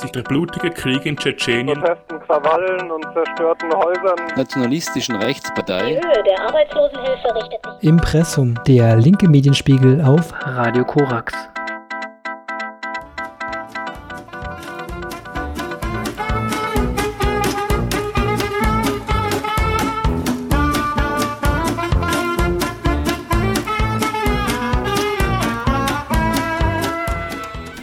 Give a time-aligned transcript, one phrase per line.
[0.00, 4.16] sich der blutige Krieg in Tschetschenien, Protesten, Krawallen und zerstörten Häusern.
[4.36, 5.86] nationalistischen Rechtspartei.
[5.86, 11.34] Die Höhe der Arbeitslosenhilfe richtet sich Impressum, der linke Medienspiegel auf Radio Korax.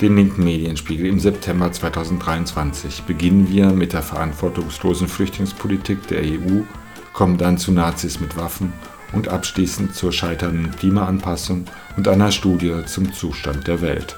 [0.02, 6.61] Den linken Medienspiegel im September 2023 beginnen wir mit der verantwortungslosen Flüchtlingspolitik der EU,
[7.14, 8.74] kommen dann zu Nazis mit Waffen
[9.14, 11.65] und abschließend zur scheiternden Klimaanpassung
[11.97, 14.18] und einer Studie zum Zustand der Welt.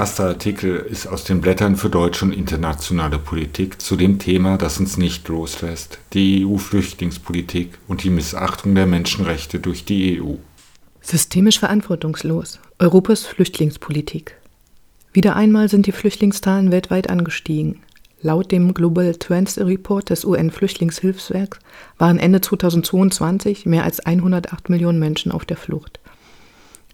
[0.00, 4.80] Erster Artikel ist aus den Blättern für deutsche und internationale Politik zu dem Thema, das
[4.80, 10.36] uns nicht loslässt, die EU-Flüchtlingspolitik und die Missachtung der Menschenrechte durch die EU.
[11.02, 12.60] Systemisch verantwortungslos.
[12.78, 14.36] Europas Flüchtlingspolitik.
[15.12, 17.82] Wieder einmal sind die Flüchtlingszahlen weltweit angestiegen.
[18.22, 21.58] Laut dem Global Trends Report des UN-Flüchtlingshilfswerks
[21.98, 25.99] waren Ende 2022 mehr als 108 Millionen Menschen auf der Flucht.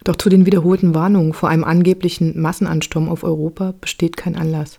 [0.05, 4.79] Doch zu den wiederholten Warnungen vor einem angeblichen Massenansturm auf Europa besteht kein Anlass.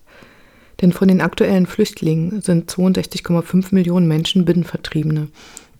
[0.81, 5.27] Denn von den aktuellen Flüchtlingen sind 62,5 Millionen Menschen Binnenvertriebene,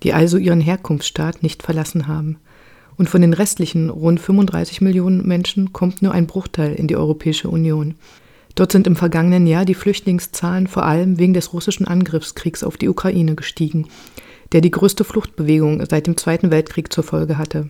[0.03, 2.37] die also ihren Herkunftsstaat nicht verlassen haben.
[2.97, 7.47] Und von den restlichen rund 35 Millionen Menschen kommt nur ein Bruchteil in die Europäische
[7.47, 7.93] Union.
[8.55, 12.89] Dort sind im vergangenen Jahr die Flüchtlingszahlen vor allem wegen des russischen Angriffskriegs auf die
[12.89, 13.87] Ukraine gestiegen,
[14.51, 17.69] der die größte Fluchtbewegung seit dem Zweiten Weltkrieg zur Folge hatte.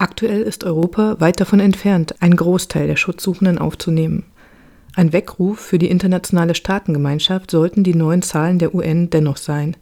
[0.00, 4.26] Aktuell ist Europa weit davon entfernt, einen Großteil der Schutzsuchenden aufzunehmen.
[4.94, 9.76] Ein Weckruf für die internationale Staatengemeinschaft sollten die neuen Zahlen der UN dennoch sein.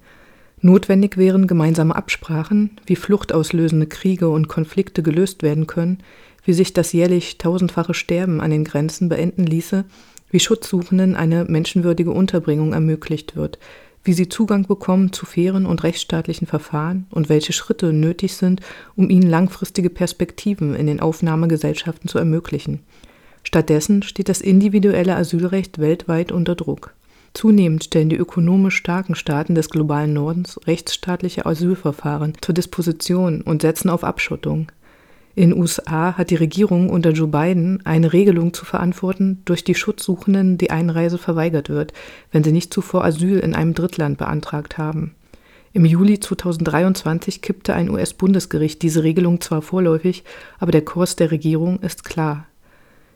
[0.62, 5.99] Notwendig wären gemeinsame Absprachen, wie fluchtauslösende Kriege und Konflikte gelöst werden können,
[6.47, 9.84] wie sich das jährlich tausendfache Sterben an den Grenzen beenden ließe,
[10.31, 13.59] wie Schutzsuchenden eine menschenwürdige Unterbringung ermöglicht wird,
[14.06, 18.61] wie sie Zugang bekommen zu fairen und rechtsstaatlichen Verfahren und welche Schritte nötig sind,
[18.94, 22.81] um ihnen langfristige Perspektiven in den Aufnahmegesellschaften zu ermöglichen.
[23.43, 26.95] Stattdessen steht das individuelle Asylrecht weltweit unter Druck.
[27.34, 33.91] Zunehmend stellen die ökonomisch starken Staaten des globalen Nordens rechtsstaatliche Asylverfahren zur Disposition und setzen
[33.91, 34.72] auf Abschottung.
[35.37, 40.57] In USA hat die Regierung unter Joe Biden eine Regelung zu verantworten, durch die Schutzsuchenden
[40.57, 41.93] die Einreise verweigert wird,
[42.33, 45.15] wenn sie nicht zuvor Asyl in einem Drittland beantragt haben.
[45.75, 50.25] Im Juli 2023 kippte ein US-Bundesgericht diese Regelung zwar vorläufig,
[50.59, 52.47] aber der Kurs der Regierung ist klar.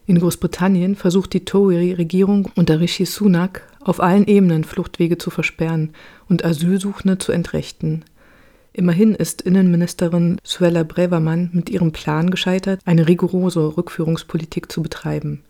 [0.05, 5.95] In Großbritannien versucht die Tory-Regierung unter Rishi Sunak auf allen Ebenen Fluchtwege zu versperren
[6.29, 8.05] und Asylsuchende zu entrechten.
[8.73, 15.43] Immerhin ist Innenministerin Suella Braverman mit ihrem Plan gescheitert, eine rigorose Rückführungspolitik zu betreiben.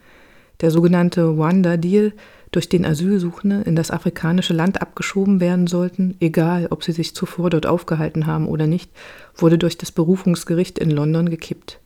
[0.60, 2.12] Der sogenannte Rwanda-Deal,
[2.50, 7.48] durch den Asylsuchende in das afrikanische Land abgeschoben werden sollten, egal ob sie sich zuvor
[7.48, 8.91] dort aufgehalten haben oder nicht,
[9.36, 11.78] wurde durch das Berufungsgericht in London gekippt.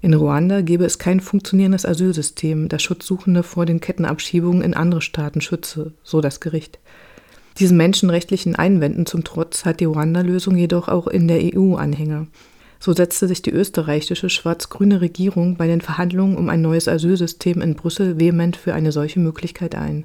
[0.00, 5.40] In Ruanda gäbe es kein funktionierendes Asylsystem, das Schutzsuchende vor den Kettenabschiebungen in andere Staaten
[5.40, 6.78] schütze, so das Gericht.
[7.58, 12.28] Diesen menschenrechtlichen Einwänden zum Trotz hat die Ruanda-Lösung jedoch auch in der EU Anhänger.
[12.78, 17.74] So setzte sich die österreichische schwarz-grüne Regierung bei den Verhandlungen um ein neues Asylsystem in
[17.74, 20.04] Brüssel vehement für eine solche Möglichkeit ein.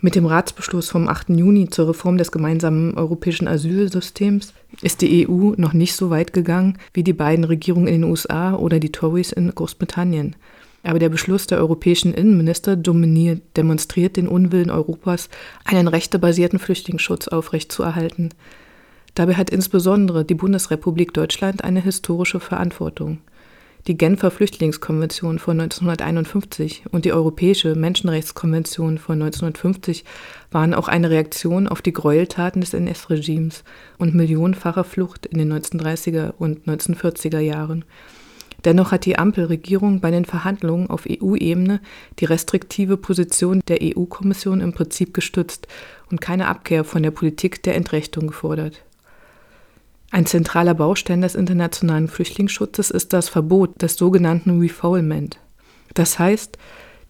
[0.00, 1.28] Mit dem Ratsbeschluss vom 8.
[1.28, 6.78] Juni zur Reform des gemeinsamen europäischen Asylsystems ist die EU noch nicht so weit gegangen
[6.94, 10.36] wie die beiden Regierungen in den USA oder die Tories in Großbritannien.
[10.82, 15.28] Aber der Beschluss der europäischen Innenminister dominiert, demonstriert den Unwillen Europas,
[15.64, 18.30] einen rechtebasierten Flüchtlingsschutz aufrechtzuerhalten.
[19.14, 23.18] Dabei hat insbesondere die Bundesrepublik Deutschland eine historische Verantwortung.
[23.86, 30.04] Die Genfer Flüchtlingskonvention von 1951 und die Europäische Menschenrechtskonvention von 1950
[30.50, 33.64] waren auch eine Reaktion auf die Gräueltaten des NS-Regimes
[33.96, 37.86] und millionenfacher Flucht in den 1930er und 1940er Jahren.
[38.64, 41.80] Dennoch hat die Ampelregierung bei den Verhandlungen auf EU-Ebene
[42.18, 45.66] die restriktive Position der EU-Kommission im Prinzip gestützt
[46.10, 48.82] und keine Abkehr von der Politik der Entrechtung gefordert.
[50.10, 55.38] Ein zentraler Baustein des internationalen Flüchtlingsschutzes ist das Verbot des sogenannten Refoulement.
[55.94, 56.58] Das heißt,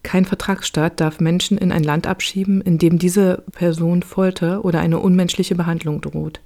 [0.02, 4.98] Kein Vertragsstaat darf Menschen in ein Land abschieben, in dem diese Person Folter oder eine
[4.98, 6.40] unmenschliche Behandlung droht.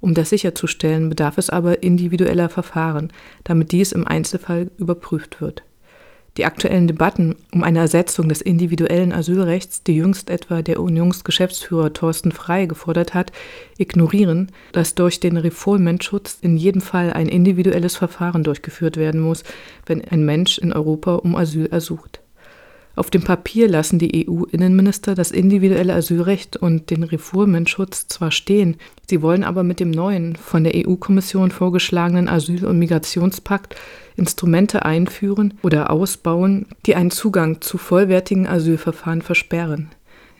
[0.00, 3.12] Um das sicherzustellen, bedarf es aber individueller Verfahren,
[3.44, 5.62] damit dies im Einzelfall überprüft wird.
[6.36, 12.30] Die aktuellen Debatten um eine Ersetzung des individuellen Asylrechts, die jüngst etwa der Unionsgeschäftsführer Thorsten
[12.30, 13.32] Frey gefordert hat,
[13.78, 19.42] ignorieren, dass durch den Refoulement-Schutz in jedem Fall ein individuelles Verfahren durchgeführt werden muss,
[19.86, 22.19] wenn ein Mensch in Europa um Asyl ersucht.
[22.96, 28.76] Auf dem Papier lassen die EU-Innenminister das individuelle Asylrecht und den Refoulement-Schutz zwar stehen,
[29.08, 33.76] sie wollen aber mit dem neuen, von der EU-Kommission vorgeschlagenen Asyl- und Migrationspakt
[34.16, 39.90] Instrumente einführen oder ausbauen, die einen Zugang zu vollwertigen Asylverfahren versperren.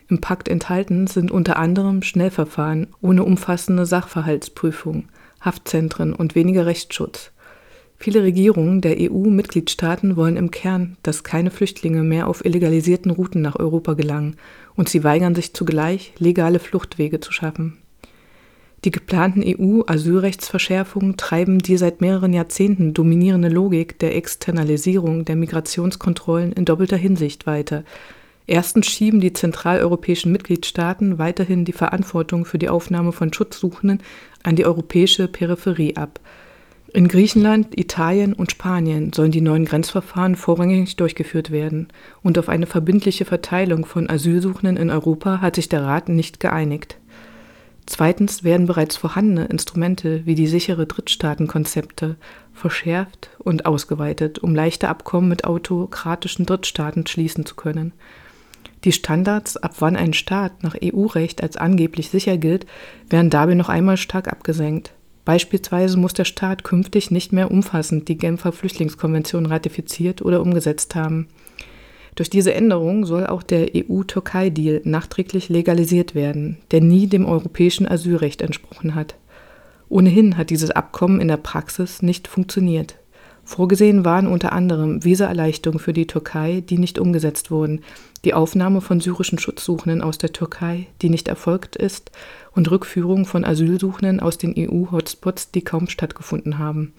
[0.09, 5.05] Im Pakt enthalten sind unter anderem Schnellverfahren ohne umfassende Sachverhaltsprüfung,
[5.39, 7.31] Haftzentren und weniger Rechtsschutz.
[8.01, 13.57] Viele Regierungen der EU-Mitgliedstaaten wollen im Kern, dass keine Flüchtlinge mehr auf illegalisierten Routen nach
[13.57, 14.37] Europa gelangen,
[14.75, 17.77] und sie weigern sich zugleich, legale Fluchtwege zu schaffen.
[18.85, 26.65] Die geplanten EU-Asylrechtsverschärfungen treiben die seit mehreren Jahrzehnten dominierende Logik der Externalisierung der Migrationskontrollen in
[26.65, 27.83] doppelter Hinsicht weiter.
[28.47, 34.01] Erstens schieben die zentraleuropäischen Mitgliedstaaten weiterhin die Verantwortung für die Aufnahme von Schutzsuchenden
[34.41, 36.19] an die europäische Peripherie ab–
[36.93, 41.87] in Griechenland, Italien und Spanien sollen die neuen Grenzverfahren vorrangig durchgeführt werden,
[42.21, 46.97] und auf eine verbindliche Verteilung von Asylsuchenden in Europa hat sich der Rat nicht geeinigt.
[47.85, 52.15] Zweitens werden bereits vorhandene Instrumente wie die sichere Drittstaatenkonzepte
[52.53, 57.93] verschärft und ausgeweitet, um leichte Abkommen mit autokratischen Drittstaaten schließen zu können.
[58.83, 62.65] Die Standards, ab wann ein Staat nach EU-Recht als angeblich sicher gilt,
[63.09, 64.93] werden dabei noch einmal stark abgesenkt.
[65.25, 71.27] Beispielsweise muss der Staat künftig nicht mehr umfassend die Genfer Flüchtlingskonvention ratifiziert oder umgesetzt haben.
[72.15, 78.41] Durch diese Änderung soll auch der EU-Türkei-Deal nachträglich legalisiert werden, der nie dem europäischen Asylrecht
[78.41, 79.15] entsprochen hat.
[79.87, 82.97] Ohnehin hat dieses Abkommen in der Praxis nicht funktioniert.
[83.43, 87.81] Vorgesehen waren unter anderem Visaerleichterungen für die Türkei, die nicht umgesetzt wurden,
[88.25, 92.11] die Aufnahme von syrischen Schutzsuchenden aus der Türkei, die nicht erfolgt ist,
[92.53, 96.93] und Rückführung von Asylsuchenden aus den EU-Hotspots, die kaum stattgefunden haben.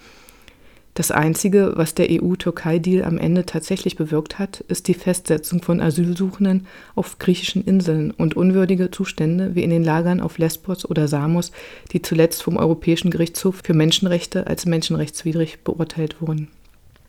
[0.95, 6.67] Das Einzige, was der EU-Türkei-Deal am Ende tatsächlich bewirkt hat, ist die Festsetzung von Asylsuchenden
[6.95, 11.51] auf griechischen Inseln und unwürdige Zustände wie in den Lagern auf Lesbos oder Samos,
[11.93, 16.49] die zuletzt vom Europäischen Gerichtshof für Menschenrechte als menschenrechtswidrig beurteilt wurden.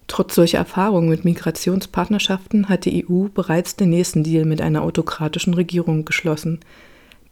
[0.07, 5.53] Trotz solcher Erfahrungen mit Migrationspartnerschaften hat die EU bereits den nächsten Deal mit einer autokratischen
[5.53, 6.59] Regierung geschlossen.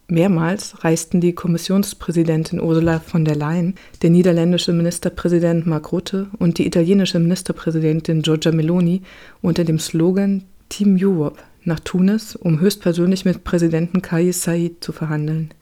[0.07, 6.67] Mehrmals reisten die Kommissionspräsidentin Ursula von der Leyen, der niederländische Ministerpräsident Mark Rutte und die
[6.67, 9.03] italienische Ministerpräsidentin Giorgia Meloni
[9.41, 15.53] unter dem Slogan Team Europe nach Tunis, um höchstpersönlich mit Präsidenten Kais Said zu verhandeln.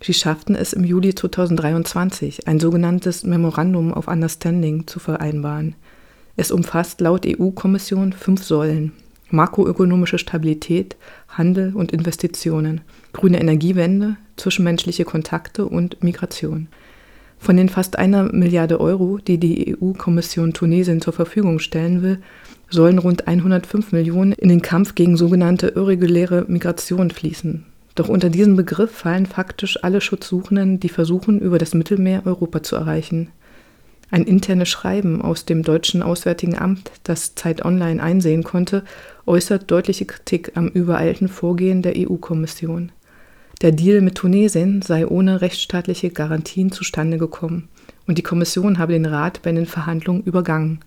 [0.00, 5.76] Sie schafften es im Juli 2023, ein sogenanntes Memorandum of Understanding zu vereinbaren.
[6.36, 8.92] Es umfasst laut EU-Kommission fünf Säulen
[9.32, 10.96] makroökonomische Stabilität,
[11.28, 12.82] Handel und Investitionen,
[13.12, 16.68] grüne Energiewende, zwischenmenschliche Kontakte und Migration.
[17.38, 22.18] Von den fast einer Milliarde Euro, die die EU-Kommission Tunesien zur Verfügung stellen will,
[22.70, 27.64] sollen rund 105 Millionen in den Kampf gegen sogenannte irreguläre Migration fließen.
[27.94, 32.76] Doch unter diesen Begriff fallen faktisch alle Schutzsuchenden, die versuchen, über das Mittelmeer Europa zu
[32.76, 33.30] erreichen.
[34.12, 38.84] Ein internes Schreiben aus dem deutschen Auswärtigen Amt, das Zeit Online einsehen konnte,
[39.24, 42.92] äußert deutliche Kritik am übereilten Vorgehen der EU-Kommission.
[43.62, 47.70] Der Deal mit Tunesien sei ohne rechtsstaatliche Garantien zustande gekommen
[48.06, 50.80] und die Kommission habe den Rat bei den Verhandlungen übergangen.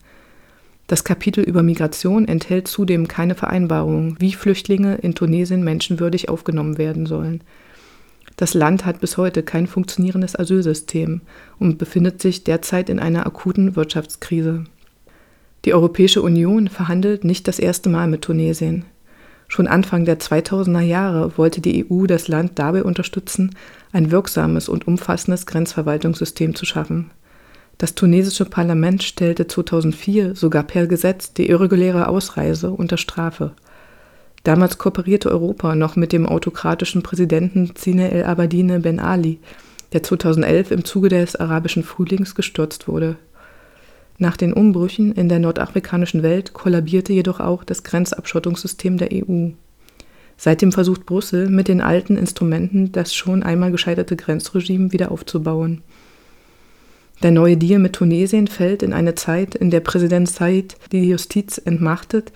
[0.86, 7.08] Das Kapitel über Migration enthält zudem keine Vereinbarung, wie Flüchtlinge in Tunesien menschenwürdig aufgenommen werden
[7.08, 7.42] sollen.
[8.38, 11.22] Das Land hat bis heute kein funktionierendes Asylsystem
[11.58, 14.66] und befindet sich derzeit in einer akuten Wirtschaftskrise.
[15.64, 18.86] Die Europäische Union verhandelt nicht das erste Mal mit Tunesien.
[19.48, 23.56] Schon Anfang der 2000er Jahre wollte die EU das Land dabei unterstützen,
[23.92, 27.12] ein wirksames und umfassendes Grenzverwaltungssystem zu schaffen.
[27.78, 33.52] Das tunesische Parlament stellte 2004 sogar per Gesetz die irreguläre Ausreise unter Strafe.
[34.46, 39.40] Damals kooperierte Europa noch mit dem autokratischen Präsidenten Zine El Abadine Ben Ali,
[39.92, 43.16] der 2011 im Zuge des arabischen Frühlings gestürzt wurde.
[44.20, 49.50] Nach den Umbrüchen in der nordafrikanischen Welt kollabierte jedoch auch das Grenzabschottungssystem der EU.
[50.38, 55.82] Seitdem versucht Brüssel mit den alten Instrumenten das schon einmal gescheiterte Grenzregime wieder aufzubauen.
[57.24, 61.58] Der neue Deal mit Tunesien fällt in eine Zeit, in der Präsident Said die Justiz
[61.58, 62.32] entmachtet,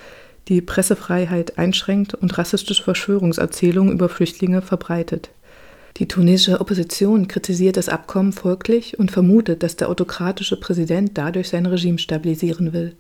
[0.50, 5.30] die Pressefreiheit einschränkt und rassistische Verschwörungserzählungen über Flüchtlinge verbreitet.
[5.98, 11.66] Die tunesische Opposition kritisiert das Abkommen folglich und vermutet, dass der autokratische Präsident dadurch sein
[11.66, 12.96] Regime stabilisieren will.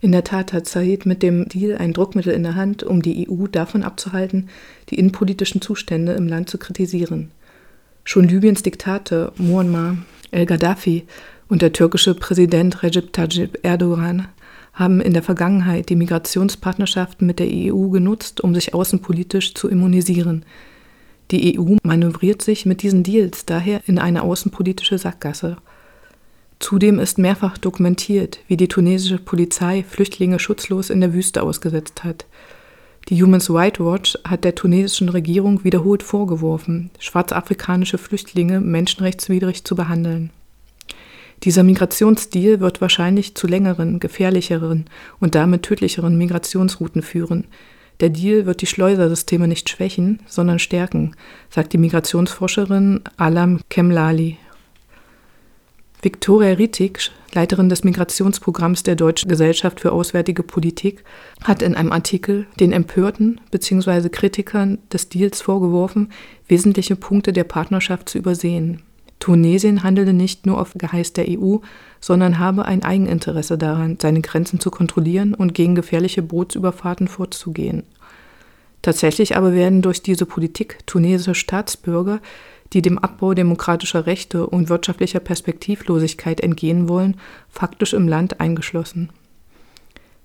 [0.00, 3.28] In der Tat hat Said mit dem Deal ein Druckmittel in der Hand, um die
[3.28, 4.48] EU davon abzuhalten,
[4.90, 7.30] die innenpolitischen Zustände im Land zu kritisieren.
[8.04, 9.96] Schon Libyens Diktator Muammar
[10.30, 11.06] el-Gaddafi
[11.48, 14.28] und der türkische Präsident Recep Tayyip Erdogan
[14.76, 20.44] haben in der Vergangenheit die Migrationspartnerschaften mit der EU genutzt, um sich außenpolitisch zu immunisieren.
[21.30, 25.56] Die EU manövriert sich mit diesen Deals daher in eine außenpolitische Sackgasse.
[26.58, 32.26] Zudem ist mehrfach dokumentiert, wie die tunesische Polizei Flüchtlinge schutzlos in der Wüste ausgesetzt hat.
[33.08, 40.30] Die Human Rights Watch hat der tunesischen Regierung wiederholt vorgeworfen, schwarzafrikanische Flüchtlinge menschenrechtswidrig zu behandeln.
[41.42, 44.86] Dieser Migrationsstil wird wahrscheinlich zu längeren, gefährlicheren
[45.20, 47.44] und damit tödlicheren Migrationsrouten führen.
[48.00, 51.14] Der Deal wird die Schleusersysteme nicht schwächen, sondern stärken,
[51.50, 54.38] sagt die Migrationsforscherin Alam Kemlali.
[56.02, 61.04] Viktoria Rittig, Leiterin des Migrationsprogramms der Deutschen Gesellschaft für Auswärtige Politik,
[61.42, 64.10] hat in einem Artikel den Empörten bzw.
[64.10, 66.12] Kritikern des Deals vorgeworfen,
[66.48, 68.82] wesentliche Punkte der Partnerschaft zu übersehen.
[69.26, 71.56] Tunesien handele nicht nur auf Geheiß der EU,
[71.98, 77.82] sondern habe ein Eigeninteresse daran, seine Grenzen zu kontrollieren und gegen gefährliche Bootsüberfahrten vorzugehen.
[78.82, 82.20] Tatsächlich aber werden durch diese Politik tunesische Staatsbürger,
[82.72, 87.16] die dem Abbau demokratischer Rechte und wirtschaftlicher Perspektivlosigkeit entgehen wollen,
[87.48, 89.10] faktisch im Land eingeschlossen.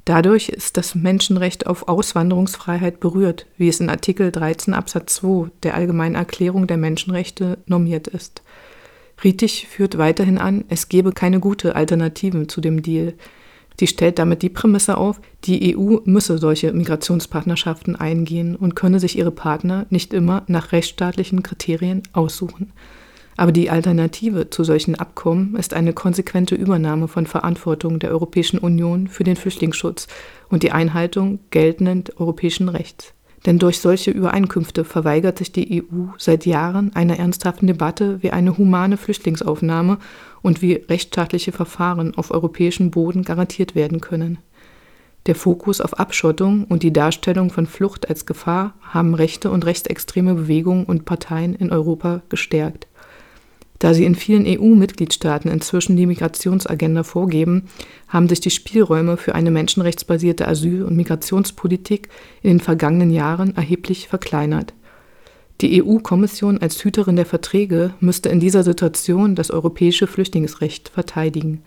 [0.06, 5.74] Dadurch ist das Menschenrecht auf Auswanderungsfreiheit berührt, wie es in Artikel 13 Absatz 2 der
[5.74, 8.44] Allgemeinen Erklärung der Menschenrechte normiert ist.
[9.24, 13.14] Rietig führt weiterhin an, es gebe keine gute Alternative zu dem Deal.
[13.80, 19.18] Sie stellt damit die Prämisse auf, die EU müsse solche Migrationspartnerschaften eingehen und könne sich
[19.18, 22.74] ihre Partner nicht immer nach rechtsstaatlichen Kriterien aussuchen.
[23.38, 29.08] Aber die Alternative zu solchen Abkommen ist eine konsequente Übernahme von Verantwortung der Europäischen Union
[29.08, 30.08] für den Flüchtlingsschutz
[30.50, 33.14] und die Einhaltung geltenden europäischen Rechts.
[33.46, 38.58] Denn durch solche Übereinkünfte verweigert sich die EU seit Jahren einer ernsthaften Debatte, wie eine
[38.58, 39.98] humane Flüchtlingsaufnahme
[40.42, 44.38] und wie rechtsstaatliche Verfahren auf europäischem Boden garantiert werden können.
[45.28, 50.34] Der Fokus auf Abschottung und die Darstellung von Flucht als Gefahr haben rechte und rechtsextreme
[50.34, 52.88] Bewegungen und Parteien in Europa gestärkt.
[53.82, 57.64] Da sie in vielen EU-Mitgliedstaaten inzwischen die Migrationsagenda vorgeben,
[58.08, 62.08] haben sich die Spielräume für eine menschenrechtsbasierte Asyl- und Migrationspolitik
[62.44, 64.76] in den vergangenen Jahren erheblich verkleinert.
[65.62, 71.64] Die EU-Kommission als Hüterin der Verträge müsste in dieser Situation das europäische Flüchtlingsrecht verteidigen.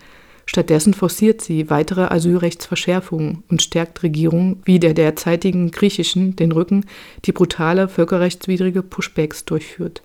[0.46, 6.86] Stattdessen forciert sie weitere Asylrechtsverschärfungen und stärkt Regierungen wie der derzeitigen griechischen den Rücken,
[7.24, 10.03] die brutale völkerrechtswidrige Pushbacks durchführt.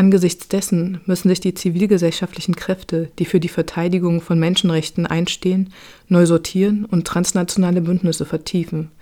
[0.00, 5.74] Angesichts dessen müssen sich die zivilgesellschaftlichen Kräfte, die für die Verteidigung von Menschenrechten einstehen,
[6.08, 8.92] neu sortieren und transnationale Bündnisse vertiefen.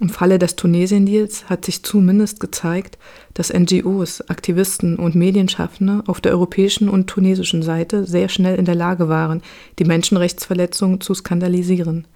[0.00, 2.96] Im Falle des Tunesien-Deals hat sich zumindest gezeigt,
[3.34, 8.74] dass NGOs, Aktivisten und Medienschaffende auf der europäischen und tunesischen Seite sehr schnell in der
[8.74, 9.42] Lage waren,
[9.78, 12.06] die Menschenrechtsverletzungen zu skandalisieren.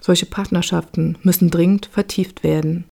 [0.00, 2.86] Solche Partnerschaften müssen dringend vertieft werden.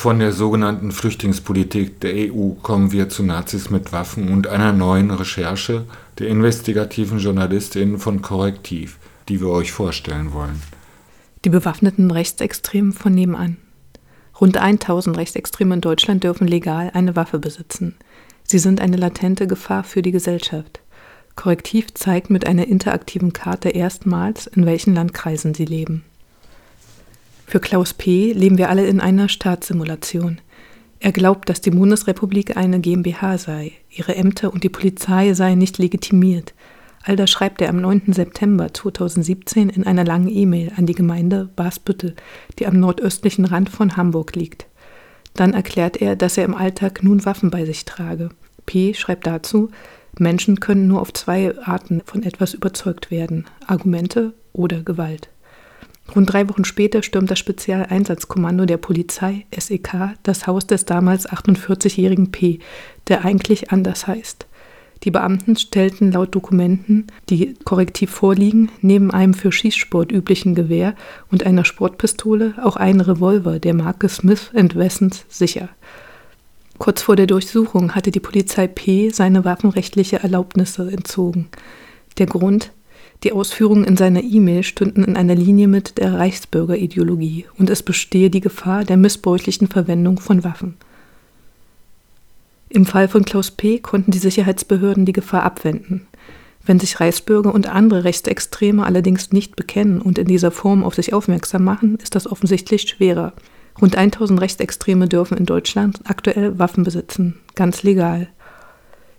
[0.00, 5.10] Von der sogenannten Flüchtlingspolitik der EU kommen wir zu Nazis mit Waffen und einer neuen
[5.10, 5.84] Recherche
[6.18, 8.96] der investigativen JournalistInnen von Korrektiv,
[9.28, 10.62] die wir euch vorstellen wollen.
[11.44, 13.58] Die bewaffneten Rechtsextremen von nebenan.
[14.40, 17.94] Rund 1000 Rechtsextreme in Deutschland dürfen legal eine Waffe besitzen.
[18.42, 20.80] Sie sind eine latente Gefahr für die Gesellschaft.
[21.36, 26.04] Korrektiv zeigt mit einer interaktiven Karte erstmals, in welchen Landkreisen sie leben.
[27.50, 28.32] Für Klaus P.
[28.32, 30.40] leben wir alle in einer Staatssimulation.
[31.00, 35.76] Er glaubt, dass die Bundesrepublik eine GmbH sei, ihre Ämter und die Polizei seien nicht
[35.78, 36.54] legitimiert.
[37.02, 38.12] All das schreibt er am 9.
[38.12, 42.14] September 2017 in einer langen E-Mail an die Gemeinde Basbüttel,
[42.60, 44.66] die am nordöstlichen Rand von Hamburg liegt.
[45.34, 48.28] Dann erklärt er, dass er im Alltag nun Waffen bei sich trage.
[48.64, 48.94] P.
[48.94, 49.70] schreibt dazu,
[50.16, 55.30] Menschen können nur auf zwei Arten von etwas überzeugt werden, Argumente oder Gewalt.
[56.14, 62.32] Rund drei Wochen später stürmt das Spezialeinsatzkommando der Polizei, SEK, das Haus des damals 48-jährigen
[62.32, 62.58] P.,
[63.08, 64.46] der eigentlich anders heißt.
[65.04, 70.94] Die Beamten stellten laut Dokumenten, die korrektiv vorliegen, neben einem für Schießsport üblichen Gewehr
[71.30, 75.70] und einer Sportpistole auch einen Revolver der Marke Smith Wessons sicher.
[76.78, 81.48] Kurz vor der Durchsuchung hatte die Polizei P seine waffenrechtliche Erlaubnisse entzogen.
[82.18, 82.72] Der Grund,
[83.22, 88.30] die Ausführungen in seiner E-Mail stünden in einer Linie mit der Reichsbürgerideologie und es bestehe
[88.30, 90.76] die Gefahr der missbräuchlichen Verwendung von Waffen.
[92.70, 93.78] Im Fall von Klaus P.
[93.80, 96.06] konnten die Sicherheitsbehörden die Gefahr abwenden.
[96.64, 101.12] Wenn sich Reichsbürger und andere Rechtsextreme allerdings nicht bekennen und in dieser Form auf sich
[101.12, 103.32] aufmerksam machen, ist das offensichtlich schwerer.
[103.80, 108.28] Rund 1000 Rechtsextreme dürfen in Deutschland aktuell Waffen besitzen, ganz legal.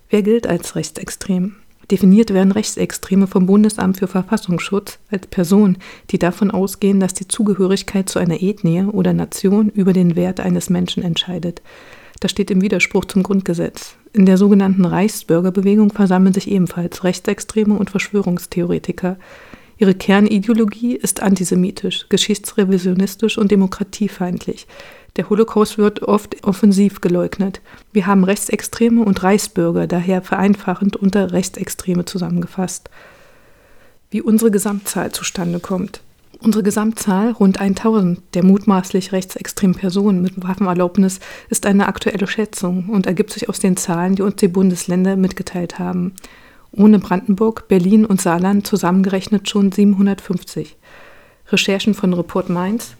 [0.08, 1.56] Wer gilt als rechtsextrem?
[1.92, 5.76] Definiert werden Rechtsextreme vom Bundesamt für Verfassungsschutz als Personen,
[6.10, 10.70] die davon ausgehen, dass die Zugehörigkeit zu einer Ethnie oder Nation über den Wert eines
[10.70, 11.60] Menschen entscheidet.
[12.18, 13.96] Das steht im Widerspruch zum Grundgesetz.
[14.14, 19.18] In der sogenannten Reichsbürgerbewegung versammeln sich ebenfalls Rechtsextreme und Verschwörungstheoretiker.
[19.76, 24.66] Ihre Kernideologie ist antisemitisch, geschichtsrevisionistisch und demokratiefeindlich.
[25.16, 27.60] Der Holocaust wird oft offensiv geleugnet.
[27.92, 32.88] Wir haben Rechtsextreme und Reichsbürger daher vereinfachend unter Rechtsextreme zusammengefasst.
[34.10, 36.00] Wie unsere Gesamtzahl zustande kommt.
[36.40, 41.20] Unsere Gesamtzahl, rund 1000 der mutmaßlich rechtsextremen Personen mit Waffenerlaubnis,
[41.50, 45.78] ist eine aktuelle Schätzung und ergibt sich aus den Zahlen, die uns die Bundesländer mitgeteilt
[45.78, 46.14] haben.
[46.72, 50.76] Ohne Brandenburg, Berlin und Saarland zusammengerechnet schon 750.
[51.48, 52.96] Recherchen von Report Mainz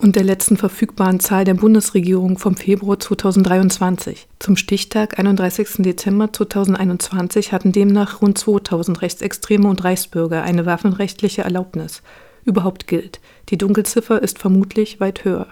[0.00, 4.26] und der letzten verfügbaren Zahl der Bundesregierung vom Februar 2023.
[4.38, 5.78] Zum Stichtag 31.
[5.78, 12.02] Dezember 2021 hatten demnach rund 2000 Rechtsextreme und Reichsbürger eine waffenrechtliche Erlaubnis.
[12.44, 15.48] Überhaupt gilt, die Dunkelziffer ist vermutlich weit höher.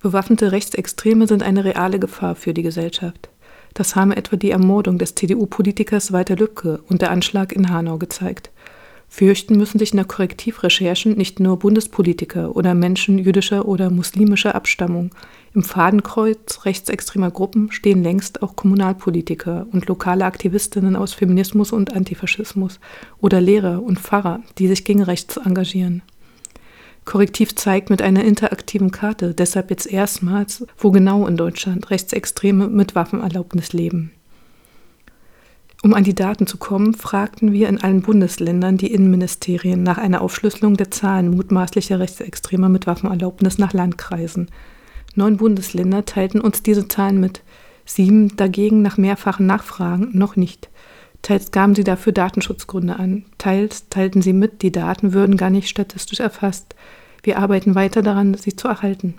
[0.00, 3.28] Bewaffnete Rechtsextreme sind eine reale Gefahr für die Gesellschaft.
[3.74, 8.50] Das haben etwa die Ermordung des CDU-Politikers Walter Lübcke und der Anschlag in Hanau gezeigt.
[9.10, 15.10] Fürchten müssen sich nach Korrektivrecherchen nicht nur Bundespolitiker oder Menschen jüdischer oder muslimischer Abstammung.
[15.54, 22.80] Im Fadenkreuz rechtsextremer Gruppen stehen längst auch Kommunalpolitiker und lokale Aktivistinnen aus Feminismus und Antifaschismus
[23.20, 26.02] oder Lehrer und Pfarrer, die sich gegen rechts engagieren.
[27.06, 32.94] Korrektiv zeigt mit einer interaktiven Karte deshalb jetzt erstmals, wo genau in Deutschland Rechtsextreme mit
[32.94, 34.12] Waffenerlaubnis leben.
[35.82, 40.22] Um an die Daten zu kommen, fragten wir in allen Bundesländern die Innenministerien nach einer
[40.22, 44.50] Aufschlüsselung der Zahlen mutmaßlicher Rechtsextremer mit Waffenerlaubnis nach Landkreisen.
[45.14, 47.42] Neun Bundesländer teilten uns diese Zahlen mit,
[47.84, 50.68] sieben dagegen nach mehrfachen Nachfragen noch nicht.
[51.22, 55.68] Teils gaben sie dafür Datenschutzgründe an, teils teilten sie mit, die Daten würden gar nicht
[55.68, 56.74] statistisch erfasst.
[57.22, 59.14] Wir arbeiten weiter daran, sie zu erhalten.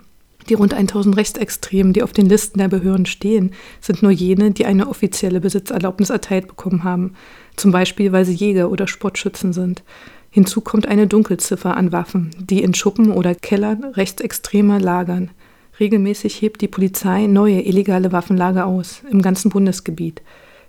[0.50, 4.66] Die rund 1000 Rechtsextremen, die auf den Listen der Behörden stehen, sind nur jene, die
[4.66, 7.14] eine offizielle Besitzerlaubnis erteilt bekommen haben,
[7.54, 9.84] zum Beispiel weil sie Jäger oder Sportschützen sind.
[10.28, 15.30] Hinzu kommt eine Dunkelziffer an Waffen, die in Schuppen oder Kellern Rechtsextremer lagern.
[15.78, 20.20] Regelmäßig hebt die Polizei neue illegale Waffenlager aus, im ganzen Bundesgebiet.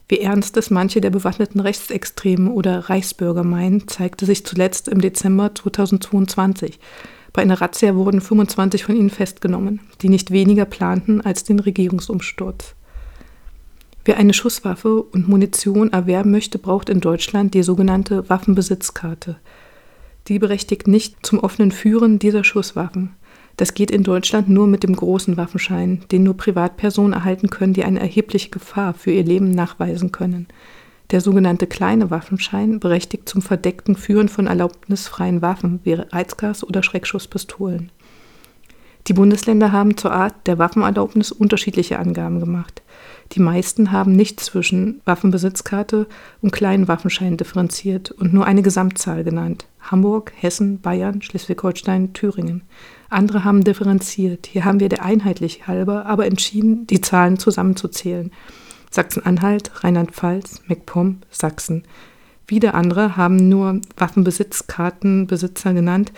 [0.08, 5.56] Wie ernst es manche der bewaffneten Rechtsextremen oder Reichsbürger meinen, zeigte sich zuletzt im Dezember
[5.56, 6.80] 2022
[7.34, 12.76] bei einer Razzia wurden 25 von ihnen festgenommen, die nicht weniger planten als den Regierungsumsturz.
[14.04, 19.38] Wer eine Schusswaffe und Munition erwerben möchte, braucht in Deutschland die sogenannte Waffenbesitzkarte.
[20.28, 23.12] Die berechtigt nicht zum offenen Führen dieser Schusswaffen.
[23.58, 27.84] Das geht in Deutschland nur mit dem großen Waffenschein, den nur Privatpersonen erhalten können, die
[27.84, 30.48] eine erhebliche Gefahr für ihr Leben nachweisen können.
[31.12, 37.91] Der sogenannte kleine Waffenschein berechtigt zum verdeckten Führen von erlaubnisfreien Waffen wie Reizgas oder Schreckschusspistolen.
[39.08, 42.82] Die Bundesländer haben zur Art der Waffenerlaubnis unterschiedliche Angaben gemacht.
[43.34, 46.08] Die meisten haben nicht zwischen Waffenbesitzkarte
[46.41, 49.65] und kleinen Waffenschein differenziert und nur eine Gesamtzahl genannt.
[49.82, 52.62] Hamburg, Hessen, Bayern, Schleswig-Holstein, Thüringen.
[53.10, 54.45] Andere haben differenziert.
[54.45, 58.32] Hier haben wir der Einheitlich halber aber entschieden, die Zahlen zusammenzuzählen.
[58.91, 61.84] Sachsen-Anhalt, Rheinland-Pfalz, MacPom, Sachsen.
[62.45, 66.12] Wieder andere haben nur Waffenbesitzkartenbesitzer genannt,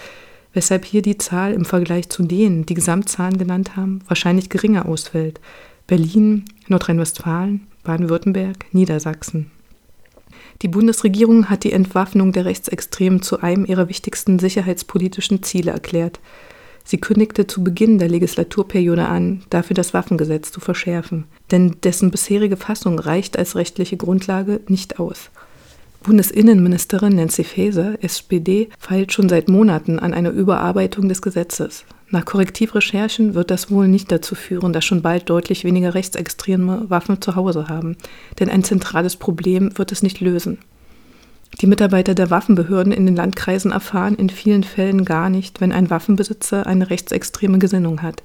[0.53, 5.39] weshalb hier die Zahl im Vergleich zu denen, die Gesamtzahlen genannt haben, wahrscheinlich geringer ausfällt.
[5.87, 9.51] Berlin, Nordrhein-Westfalen, Baden-Württemberg, Niedersachsen.
[10.61, 16.19] Die Bundesregierung hat die Entwaffnung der Rechtsextremen zu einem ihrer wichtigsten sicherheitspolitischen Ziele erklärt.
[16.83, 22.57] Sie kündigte zu Beginn der Legislaturperiode an, dafür das Waffengesetz zu verschärfen, denn dessen bisherige
[22.57, 25.29] Fassung reicht als rechtliche Grundlage nicht aus.
[26.03, 31.85] Bundesinnenministerin Nancy Faeser, SPD, feilt schon seit Monaten an einer Überarbeitung des Gesetzes.
[32.09, 37.21] Nach Korrektivrecherchen wird das wohl nicht dazu führen, dass schon bald deutlich weniger rechtsextreme Waffen
[37.21, 37.95] zu Hause haben,
[38.39, 40.59] denn ein zentrales Problem wird es nicht lösen.
[41.61, 45.89] Die Mitarbeiter der Waffenbehörden in den Landkreisen erfahren in vielen Fällen gar nicht, wenn ein
[45.89, 48.23] Waffenbesitzer eine rechtsextreme Gesinnung hat.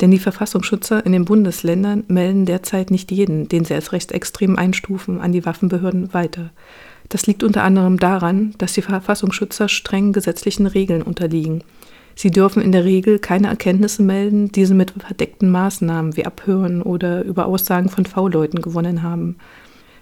[0.00, 5.20] Denn die Verfassungsschützer in den Bundesländern melden derzeit nicht jeden, den sie als rechtsextrem einstufen,
[5.20, 6.50] an die Waffenbehörden weiter.
[7.08, 11.64] Das liegt unter anderem daran, dass die Verfassungsschützer strengen gesetzlichen Regeln unterliegen.
[12.14, 16.82] Sie dürfen in der Regel keine Erkenntnisse melden, die sie mit verdeckten Maßnahmen wie Abhören
[16.82, 19.36] oder über Aussagen von V-Leuten gewonnen haben.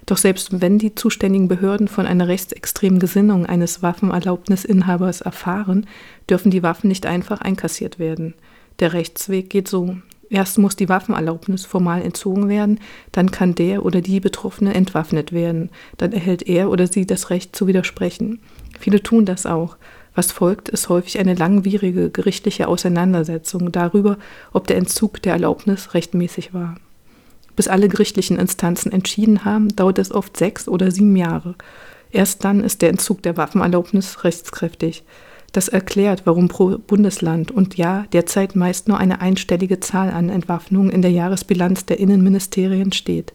[0.07, 5.85] Doch selbst wenn die zuständigen Behörden von einer rechtsextremen Gesinnung eines Waffenerlaubnisinhabers erfahren,
[6.29, 8.33] dürfen die Waffen nicht einfach einkassiert werden.
[8.79, 9.97] Der Rechtsweg geht so.
[10.29, 12.79] Erst muss die Waffenerlaubnis formal entzogen werden,
[13.11, 17.55] dann kann der oder die Betroffene entwaffnet werden, dann erhält er oder sie das Recht
[17.55, 18.39] zu widersprechen.
[18.79, 19.77] Viele tun das auch.
[20.15, 24.17] Was folgt, ist häufig eine langwierige gerichtliche Auseinandersetzung darüber,
[24.53, 26.75] ob der Entzug der Erlaubnis rechtmäßig war.
[27.57, 31.55] Bis alle gerichtlichen Instanzen entschieden haben, dauert es oft sechs oder sieben Jahre.
[32.11, 35.03] Erst dann ist der Entzug der Waffenerlaubnis rechtskräftig.
[35.53, 40.91] Das erklärt, warum pro Bundesland und ja derzeit meist nur eine einstellige Zahl an Entwaffnungen
[40.91, 43.33] in der Jahresbilanz der Innenministerien steht.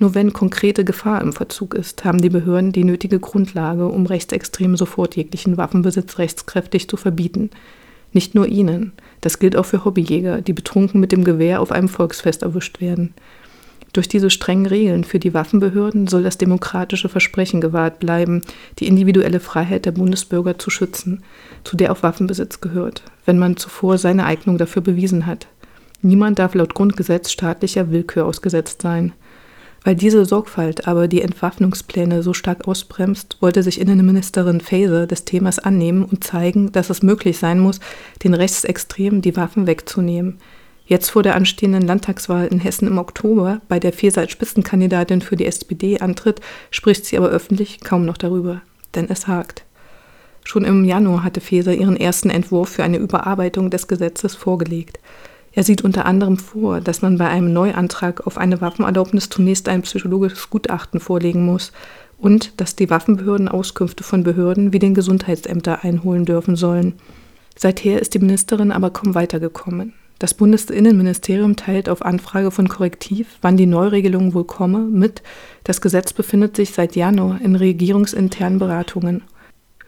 [0.00, 4.76] Nur wenn konkrete Gefahr im Verzug ist, haben die Behörden die nötige Grundlage, um Rechtsextremen
[4.76, 7.50] sofort jeglichen Waffenbesitz rechtskräftig zu verbieten.
[8.12, 8.92] Nicht nur ihnen.
[9.20, 13.14] Das gilt auch für Hobbyjäger, die betrunken mit dem Gewehr auf einem Volksfest erwischt werden.
[13.92, 18.42] Durch diese strengen Regeln für die Waffenbehörden soll das demokratische Versprechen gewahrt bleiben,
[18.78, 21.22] die individuelle Freiheit der Bundesbürger zu schützen,
[21.64, 25.48] zu der auch Waffenbesitz gehört, wenn man zuvor seine Eignung dafür bewiesen hat.
[26.02, 29.12] Niemand darf laut Grundgesetz staatlicher Willkür ausgesetzt sein.
[29.88, 35.58] Weil diese Sorgfalt aber die Entwaffnungspläne so stark ausbremst, wollte sich Innenministerin Faeser des Themas
[35.58, 37.80] annehmen und zeigen, dass es möglich sein muss,
[38.22, 40.40] den Rechtsextremen die Waffen wegzunehmen.
[40.84, 45.36] Jetzt vor der anstehenden Landtagswahl in Hessen im Oktober, bei der Faeser als Spitzenkandidatin für
[45.36, 48.60] die SPD antritt, spricht sie aber öffentlich kaum noch darüber.
[48.94, 49.64] Denn es hakt.
[50.44, 54.98] Schon im Januar hatte Faeser ihren ersten Entwurf für eine Überarbeitung des Gesetzes vorgelegt.
[55.58, 59.82] Er sieht unter anderem vor, dass man bei einem Neuantrag auf eine Waffenerlaubnis zunächst ein
[59.82, 61.72] psychologisches Gutachten vorlegen muss
[62.16, 66.94] und dass die Waffenbehörden Auskünfte von Behörden wie den Gesundheitsämtern einholen dürfen sollen.
[67.56, 69.94] Seither ist die Ministerin aber kaum weitergekommen.
[70.20, 75.24] Das Bundesinnenministerium teilt auf Anfrage von Korrektiv, wann die Neuregelung wohl komme, mit,
[75.64, 79.22] das Gesetz befindet sich seit Januar in regierungsinternen Beratungen.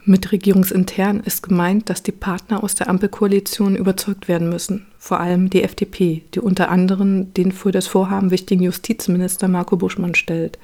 [0.05, 5.49] Mit regierungsintern ist gemeint, dass die Partner aus der Ampelkoalition überzeugt werden müssen, vor allem
[5.49, 10.59] die FDP, die unter anderem den für das Vorhaben wichtigen Justizminister Marco Buschmann stellt.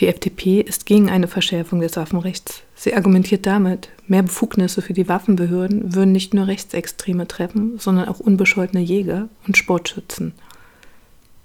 [0.00, 2.64] Die FDP ist gegen eine Verschärfung des Waffenrechts.
[2.74, 8.18] Sie argumentiert damit, mehr Befugnisse für die Waffenbehörden würden nicht nur Rechtsextreme treffen, sondern auch
[8.18, 10.34] unbescholtene Jäger und Sportschützen.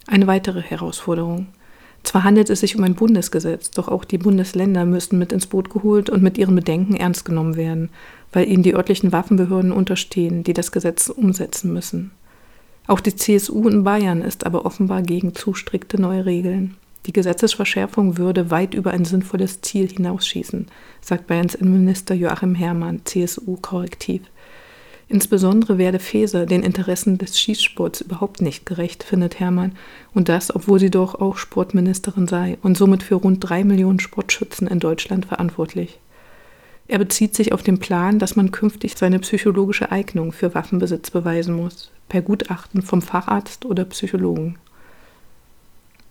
[0.08, 1.48] Eine weitere Herausforderung.
[2.04, 5.70] Zwar handelt es sich um ein Bundesgesetz, doch auch die Bundesländer müssten mit ins Boot
[5.70, 7.90] geholt und mit ihren Bedenken ernst genommen werden,
[8.34, 12.12] weil ihnen die örtlichen Waffenbehörden unterstehen, die das Gesetz umsetzen müssen.
[12.88, 16.76] Auch die CSU in Bayern ist aber offenbar gegen zu strikte neue Regeln.
[17.06, 20.68] Die Gesetzesverschärfung würde weit über ein sinnvolles Ziel hinausschießen,
[21.02, 24.22] sagt Bayerns Innenminister Joachim Herrmann, CSU korrektiv.
[25.12, 29.74] Insbesondere werde Feser den Interessen des Schießsports überhaupt nicht gerecht, findet Hermann,
[30.14, 34.68] und das, obwohl sie doch auch Sportministerin sei und somit für rund drei Millionen Sportschützen
[34.68, 36.00] in Deutschland verantwortlich.
[36.88, 41.56] Er bezieht sich auf den Plan, dass man künftig seine psychologische Eignung für Waffenbesitz beweisen
[41.56, 44.60] muss, per Gutachten vom Facharzt oder Psychologen.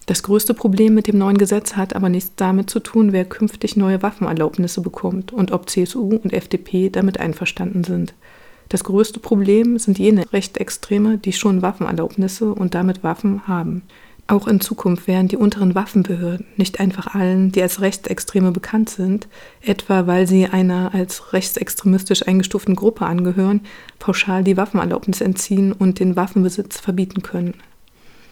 [0.05, 3.77] Das größte Problem mit dem neuen Gesetz hat aber nichts damit zu tun, wer künftig
[3.77, 8.13] neue Waffenerlaubnisse bekommt und ob CSU und FDP damit einverstanden sind.
[8.71, 13.83] Das größte Problem sind jene Rechtsextreme, die schon Waffenerlaubnisse und damit Waffen haben.
[14.29, 19.27] Auch in Zukunft werden die unteren Waffenbehörden nicht einfach allen, die als Rechtsextreme bekannt sind,
[19.61, 23.63] etwa weil sie einer als rechtsextremistisch eingestuften Gruppe angehören,
[23.99, 27.55] pauschal die Waffenerlaubnis entziehen und den Waffenbesitz verbieten können.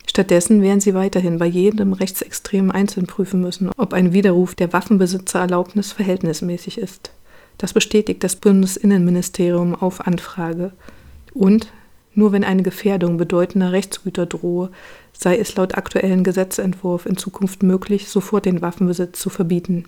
[0.07, 5.91] Stattdessen werden sie weiterhin bei jedem Rechtsextremen einzeln prüfen müssen, ob ein Widerruf der Waffenbesitzererlaubnis
[5.91, 7.11] verhältnismäßig ist.
[7.59, 10.73] Das bestätigt das Bundesinnenministerium auf Anfrage.
[11.35, 11.73] Und
[12.15, 14.71] nur wenn eine Gefährdung bedeutender Rechtsgüter drohe,
[15.13, 19.85] sei es laut aktuellen Gesetzentwurf in Zukunft möglich, sofort den Waffenbesitz zu verbieten.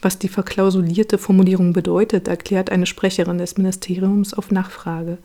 [0.00, 5.18] Was die verklausulierte Formulierung bedeutet, erklärt eine Sprecherin des Ministeriums auf Nachfrage.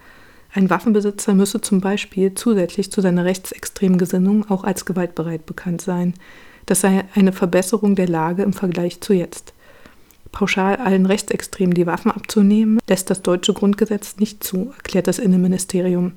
[0.54, 6.14] Ein Waffenbesitzer müsse zum Beispiel zusätzlich zu seiner rechtsextremen Gesinnung auch als gewaltbereit bekannt sein.
[6.66, 9.54] Das sei eine Verbesserung der Lage im Vergleich zu jetzt.
[10.32, 16.14] Pauschal allen Rechtsextremen die Waffen abzunehmen, lässt das deutsche Grundgesetz nicht zu, erklärt das Innenministerium.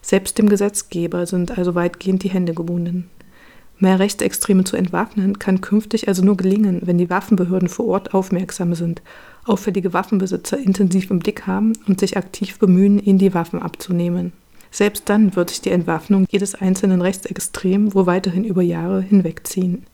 [0.00, 3.08] Selbst dem Gesetzgeber sind also weitgehend die Hände gebunden.
[3.78, 8.74] Mehr Rechtsextreme zu entwaffnen kann künftig also nur gelingen, wenn die Waffenbehörden vor Ort aufmerksam
[8.74, 9.02] sind,
[9.44, 14.32] auffällige Waffenbesitzer intensiv im Blick haben und sich aktiv bemühen, ihnen die Waffen abzunehmen.
[14.70, 19.84] Selbst dann wird sich die Entwaffnung jedes einzelnen Rechtsextrem wohl weiterhin über Jahre hinwegziehen.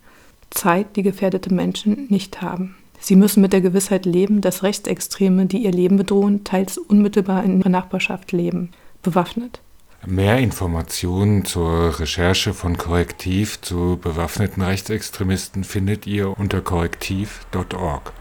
[0.51, 2.77] Zeit, die gefährdete Menschen nicht haben.
[3.01, 7.59] Sie müssen mit der Gewissheit leben, dass Rechtsextreme, die ihr Leben bedrohen, teils unmittelbar in
[7.59, 8.71] ihrer Nachbarschaft leben,
[9.03, 9.61] bewaffnet.
[10.07, 18.13] Mehr Informationen zur Recherche von Korrektiv zu bewaffneten Rechtsextremisten findet ihr unter korrektiv.org.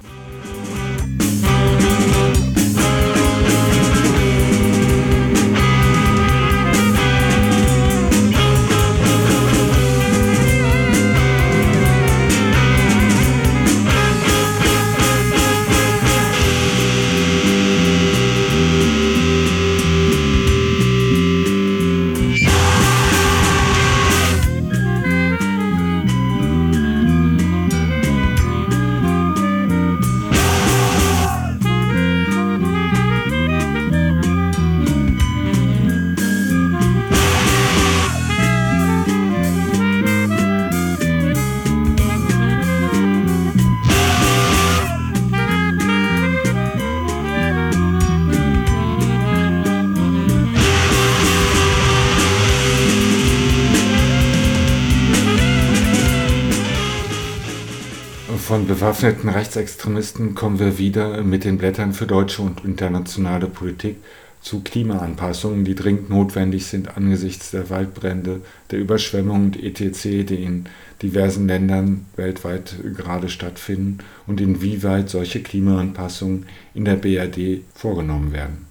[58.87, 63.97] bewaffneten Rechtsextremisten kommen wir wieder mit den Blättern für deutsche und internationale Politik
[64.39, 68.39] zu Klimaanpassungen, die dringend notwendig sind angesichts der Waldbrände,
[68.71, 70.69] der Überschwemmungen etc., die in
[71.01, 78.67] diversen Ländern weltweit gerade stattfinden und inwieweit solche Klimaanpassungen in der BRD vorgenommen werden.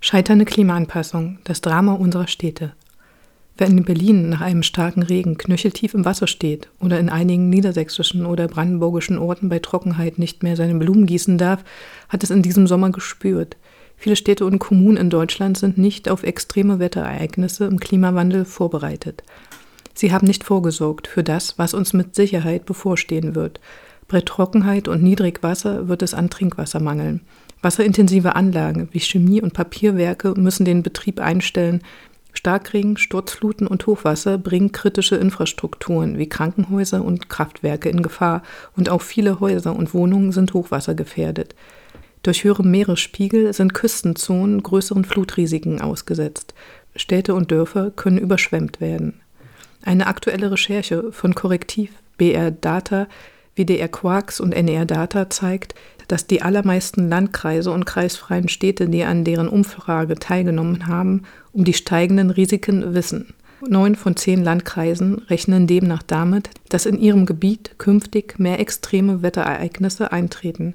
[0.00, 2.74] Scheiternde Klimaanpassung, das Drama unserer Städte.
[3.58, 8.24] Wer in Berlin nach einem starken Regen knöcheltief im Wasser steht oder in einigen niedersächsischen
[8.24, 11.64] oder brandenburgischen Orten bei Trockenheit nicht mehr seine Blumen gießen darf,
[12.08, 13.56] hat es in diesem Sommer gespürt.
[13.96, 19.24] Viele Städte und Kommunen in Deutschland sind nicht auf extreme Wetterereignisse im Klimawandel vorbereitet.
[19.92, 23.58] Sie haben nicht vorgesorgt für das, was uns mit Sicherheit bevorstehen wird.
[24.06, 27.22] Bei Trockenheit und Niedrigwasser wird es an Trinkwasser mangeln.
[27.60, 31.82] Wasserintensive Anlagen wie Chemie- und Papierwerke müssen den Betrieb einstellen,
[32.32, 38.42] Starkregen, Sturzfluten und Hochwasser bringen kritische Infrastrukturen wie Krankenhäuser und Kraftwerke in Gefahr
[38.76, 41.54] und auch viele Häuser und Wohnungen sind hochwassergefährdet.
[42.22, 46.54] Durch höhere Meeresspiegel sind Küstenzonen größeren Flutrisiken ausgesetzt.
[46.96, 49.20] Städte und Dörfer können überschwemmt werden.
[49.82, 53.06] Eine aktuelle Recherche von Korrektiv, BR Data,
[53.54, 55.74] WDR Quarks und NR Data zeigt,
[56.08, 61.24] dass die allermeisten Landkreise und kreisfreien Städte, die an deren Umfrage teilgenommen haben,
[61.58, 63.34] um die steigenden Risiken wissen.
[63.66, 70.12] Neun von zehn Landkreisen rechnen demnach damit, dass in ihrem Gebiet künftig mehr extreme Wetterereignisse
[70.12, 70.74] eintreten.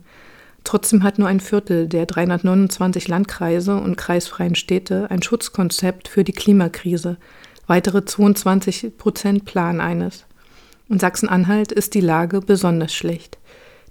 [0.65, 6.33] Trotzdem hat nur ein Viertel der 329 Landkreise und kreisfreien Städte ein Schutzkonzept für die
[6.33, 7.15] Klimakrise.
[7.65, 10.25] Weitere 22 Prozent planen eines.
[10.89, 13.37] In Sachsen-Anhalt ist die Lage besonders schlecht.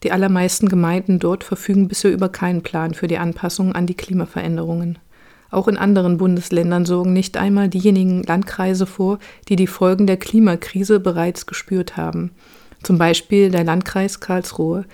[0.02, 4.98] Die allermeisten Gemeinden dort verfügen bisher über keinen Plan für die Anpassung an die Klimaveränderungen.
[5.52, 10.98] Auch in anderen Bundesländern sorgen nicht einmal diejenigen Landkreise vor, die die Folgen der Klimakrise
[10.98, 12.30] bereits gespürt haben.
[12.82, 14.86] Zum Beispiel der Landkreis Karlsruhe.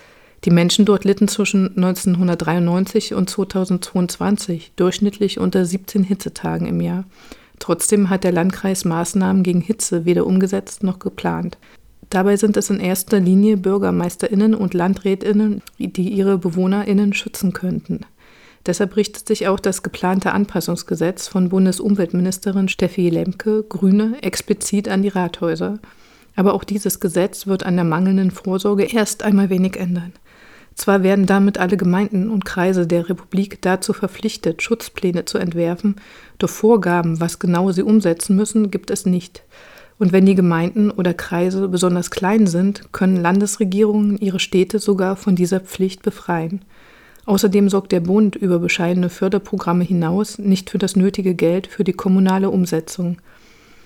[0.44, 7.04] Die Menschen dort litten zwischen 1993 und 2022 durchschnittlich unter 17 Hitzetagen im Jahr.
[7.60, 11.56] Trotzdem hat der Landkreis Maßnahmen gegen Hitze weder umgesetzt noch geplant.
[12.10, 18.00] Dabei sind es in erster Linie Bürgermeisterinnen und Landrätinnen, die ihre Bewohnerinnen schützen könnten.
[18.66, 25.08] Deshalb richtet sich auch das geplante Anpassungsgesetz von Bundesumweltministerin Steffi Lemke, Grüne, explizit an die
[25.08, 25.78] Rathäuser.
[26.36, 30.12] Aber auch dieses Gesetz wird an der mangelnden Vorsorge erst einmal wenig ändern.
[30.78, 35.96] Zwar werden damit alle Gemeinden und Kreise der Republik dazu verpflichtet, Schutzpläne zu entwerfen,
[36.38, 39.42] doch Vorgaben, was genau sie umsetzen müssen, gibt es nicht.
[39.98, 45.34] Und wenn die Gemeinden oder Kreise besonders klein sind, können Landesregierungen ihre Städte sogar von
[45.34, 46.64] dieser Pflicht befreien.
[47.28, 51.92] Außerdem sorgt der Bund über bescheidene Förderprogramme hinaus nicht für das nötige Geld für die
[51.92, 53.18] kommunale Umsetzung.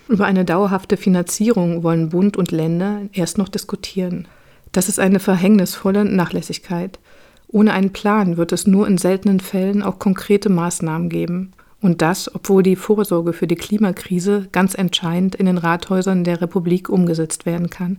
[0.07, 4.29] Über eine dauerhafte Finanzierung wollen Bund und Länder erst noch diskutieren.
[4.71, 7.01] Das ist eine verhängnisvolle Nachlässigkeit.
[7.49, 11.51] Ohne einen Plan wird es nur in seltenen Fällen auch konkrete Maßnahmen geben.
[11.81, 16.89] Und das, obwohl die Vorsorge für die Klimakrise ganz entscheidend in den Rathäusern der Republik
[16.89, 17.99] umgesetzt werden kann.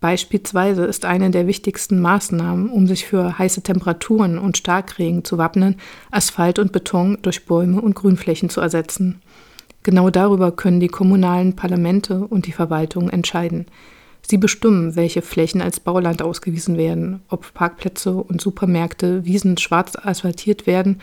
[0.00, 5.76] Beispielsweise ist eine der wichtigsten Maßnahmen, um sich für heiße Temperaturen und Starkregen zu wappnen,
[6.12, 9.20] Asphalt und Beton durch Bäume und Grünflächen zu ersetzen.
[9.82, 13.66] Genau darüber können die kommunalen Parlamente und die Verwaltung entscheiden.
[14.22, 20.66] Sie bestimmen, welche Flächen als Bauland ausgewiesen werden, ob Parkplätze und Supermärkte, Wiesen schwarz asphaltiert
[20.66, 21.00] werden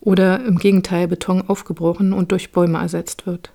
[0.00, 3.52] oder im Gegenteil Beton aufgebrochen und durch Bäume ersetzt wird.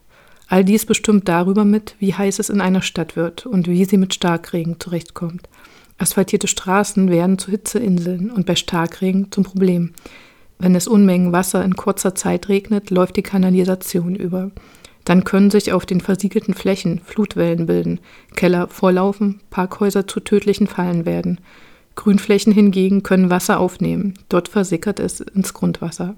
[0.49, 3.97] All dies bestimmt darüber mit, wie heiß es in einer Stadt wird und wie sie
[3.97, 5.47] mit Starkregen zurechtkommt.
[5.99, 9.93] Asphaltierte Straßen werden zu Hitzeinseln und bei Starkregen zum Problem.
[10.57, 14.49] Wenn es Unmengen Wasser in kurzer Zeit regnet, läuft die Kanalisation über.
[15.05, 17.99] Dann können sich auf den versiegelten Flächen Flutwellen bilden,
[18.35, 21.39] Keller vorlaufen, Parkhäuser zu tödlichen Fallen werden.
[21.95, 26.15] Grünflächen hingegen können Wasser aufnehmen, dort versickert es ins Grundwasser.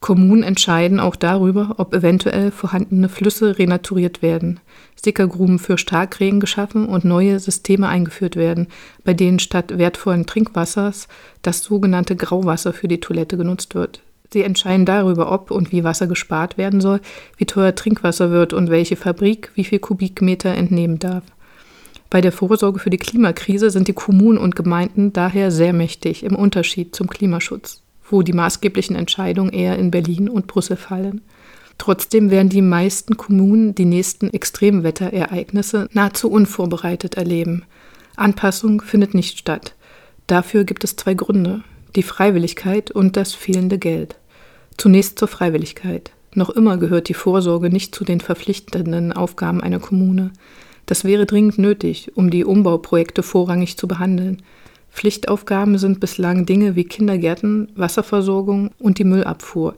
[0.00, 4.58] Kommunen entscheiden auch darüber, ob eventuell vorhandene Flüsse renaturiert werden,
[4.96, 8.68] Sickergruben für Starkregen geschaffen und neue Systeme eingeführt werden,
[9.04, 11.06] bei denen statt wertvollen Trinkwassers
[11.42, 14.00] das sogenannte Grauwasser für die Toilette genutzt wird.
[14.32, 17.00] Sie entscheiden darüber, ob und wie Wasser gespart werden soll,
[17.36, 21.24] wie teuer Trinkwasser wird und welche Fabrik wie viel Kubikmeter entnehmen darf.
[22.08, 26.36] Bei der Vorsorge für die Klimakrise sind die Kommunen und Gemeinden daher sehr mächtig im
[26.36, 31.22] Unterschied zum Klimaschutz wo die maßgeblichen Entscheidungen eher in Berlin und Brüssel fallen.
[31.78, 37.64] Trotzdem werden die meisten Kommunen die nächsten Extremwetterereignisse nahezu unvorbereitet erleben.
[38.16, 39.74] Anpassung findet nicht statt.
[40.26, 41.62] Dafür gibt es zwei Gründe,
[41.96, 44.16] die Freiwilligkeit und das fehlende Geld.
[44.76, 46.12] Zunächst zur Freiwilligkeit.
[46.34, 50.32] Noch immer gehört die Vorsorge nicht zu den verpflichtenden Aufgaben einer Kommune.
[50.86, 54.42] Das wäre dringend nötig, um die Umbauprojekte vorrangig zu behandeln.
[54.90, 59.76] Pflichtaufgaben sind bislang Dinge wie Kindergärten, Wasserversorgung und die Müllabfuhr.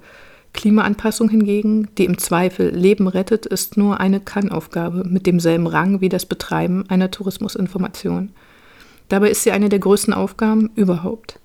[0.53, 6.09] Klimaanpassung hingegen, die im Zweifel Leben rettet, ist nur eine Kann-Aufgabe mit demselben Rang wie
[6.09, 8.31] das Betreiben einer Tourismusinformation.
[9.09, 11.39] Dabei ist sie eine der größten Aufgaben überhaupt.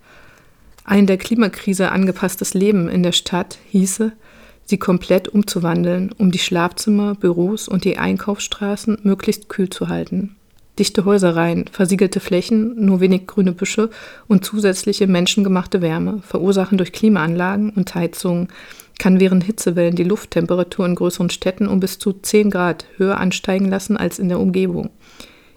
[0.83, 4.13] Ein der Klimakrise angepasstes Leben in der Stadt hieße,
[4.65, 10.36] sie komplett umzuwandeln, um die Schlafzimmer, Büros und die Einkaufsstraßen möglichst kühl zu halten
[10.79, 13.89] dichte Häuserreihen, versiegelte Flächen, nur wenig grüne Büsche
[14.27, 18.47] und zusätzliche menschengemachte Wärme, verursachen durch Klimaanlagen und Heizungen,
[18.99, 23.69] kann während Hitzewellen die Lufttemperatur in größeren Städten um bis zu 10 Grad höher ansteigen
[23.69, 24.89] lassen als in der Umgebung.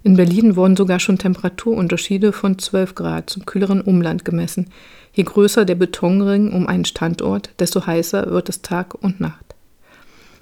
[0.02, 4.70] In Berlin wurden sogar schon Temperaturunterschiede von 12 Grad zum kühleren Umland gemessen.
[5.12, 9.54] Je größer der Betonring um einen Standort, desto heißer wird es Tag und Nacht.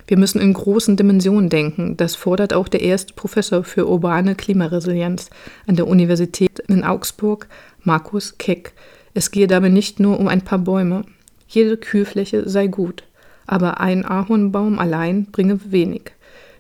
[0.08, 1.98] Wir müssen in großen Dimensionen denken.
[1.98, 5.28] Das fordert auch der erste Professor für urbane Klimaresilienz
[5.66, 7.46] an der Universität in Augsburg,
[7.82, 8.72] Markus Keck.
[9.12, 11.04] Es gehe dabei nicht nur um ein paar Bäume.
[11.46, 13.04] Jede Kühlfläche sei gut,
[13.46, 16.12] aber ein Ahornbaum allein bringe wenig.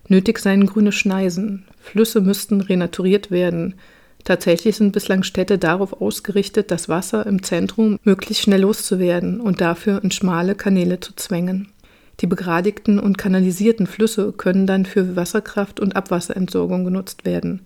[0.08, 1.64] Nötig seien grüne Schneisen.
[1.80, 3.76] Flüsse müssten renaturiert werden.
[4.24, 10.04] Tatsächlich sind bislang Städte darauf ausgerichtet, das Wasser im Zentrum möglichst schnell loszuwerden und dafür
[10.04, 11.68] in schmale Kanäle zu zwängen.
[12.20, 17.62] Die begradigten und kanalisierten Flüsse können dann für Wasserkraft und Abwasserentsorgung genutzt werden.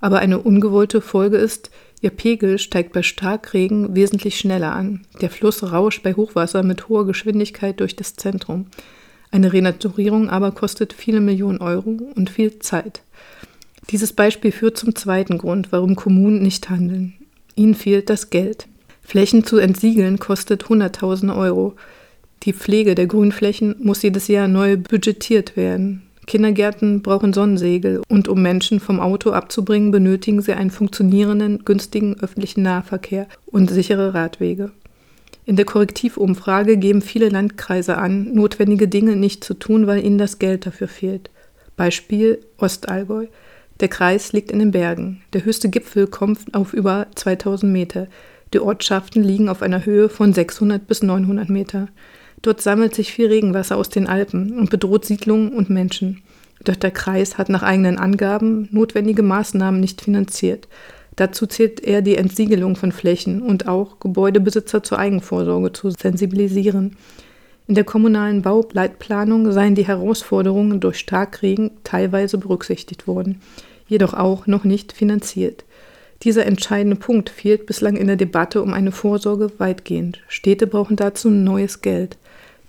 [0.00, 5.02] Aber eine ungewollte Folge ist, ihr Pegel steigt bei Starkregen wesentlich schneller an.
[5.20, 8.66] Der Fluss rauscht bei Hochwasser mit hoher Geschwindigkeit durch das Zentrum.
[9.30, 13.02] Eine Renaturierung aber kostet viele Millionen Euro und viel Zeit.
[13.90, 17.14] Dieses Beispiel führt zum zweiten Grund, warum Kommunen nicht handeln.
[17.54, 18.66] Ihnen fehlt das Geld.
[19.02, 21.74] Flächen zu entsiegeln kostet Hunderttausende Euro.
[22.44, 26.02] Die Pflege der Grünflächen muss jedes Jahr neu budgetiert werden.
[26.26, 32.62] Kindergärten brauchen Sonnensegel und um Menschen vom Auto abzubringen, benötigen sie einen funktionierenden, günstigen öffentlichen
[32.62, 34.72] Nahverkehr und sichere Radwege.
[35.44, 40.38] In der Korrektivumfrage geben viele Landkreise an, notwendige Dinge nicht zu tun, weil ihnen das
[40.38, 41.30] Geld dafür fehlt.
[41.76, 43.26] Beispiel Ostallgäu.
[43.80, 45.22] Der Kreis liegt in den Bergen.
[45.32, 48.06] Der höchste Gipfel kommt auf über 2000 Meter.
[48.52, 51.88] Die Ortschaften liegen auf einer Höhe von 600 bis 900 Meter.
[52.42, 56.22] Dort sammelt sich viel Regenwasser aus den Alpen und bedroht Siedlungen und Menschen.
[56.64, 60.68] Doch der Kreis hat nach eigenen Angaben notwendige Maßnahmen nicht finanziert.
[61.16, 66.96] Dazu zählt er die Entsiegelung von Flächen und auch Gebäudebesitzer zur Eigenvorsorge zu sensibilisieren.
[67.68, 73.40] In der kommunalen Bauleitplanung seien die Herausforderungen durch Starkregen teilweise berücksichtigt worden,
[73.86, 75.64] jedoch auch noch nicht finanziert.
[76.22, 80.20] Dieser entscheidende Punkt fehlt bislang in der Debatte um eine Vorsorge weitgehend.
[80.28, 82.16] Städte brauchen dazu neues Geld.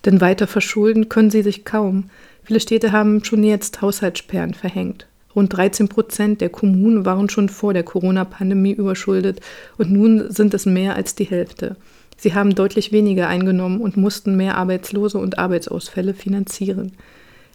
[0.06, 2.06] Denn weiter verschulden können sie sich kaum.
[2.44, 5.08] Viele Städte haben schon jetzt Haushaltssperren verhängt.
[5.36, 9.40] Rund 13 Prozent der Kommunen waren schon vor der Corona-Pandemie überschuldet
[9.78, 11.76] und nun sind es mehr als die Hälfte.
[12.18, 16.94] Sie haben deutlich weniger eingenommen und mussten mehr Arbeitslose und Arbeitsausfälle finanzieren.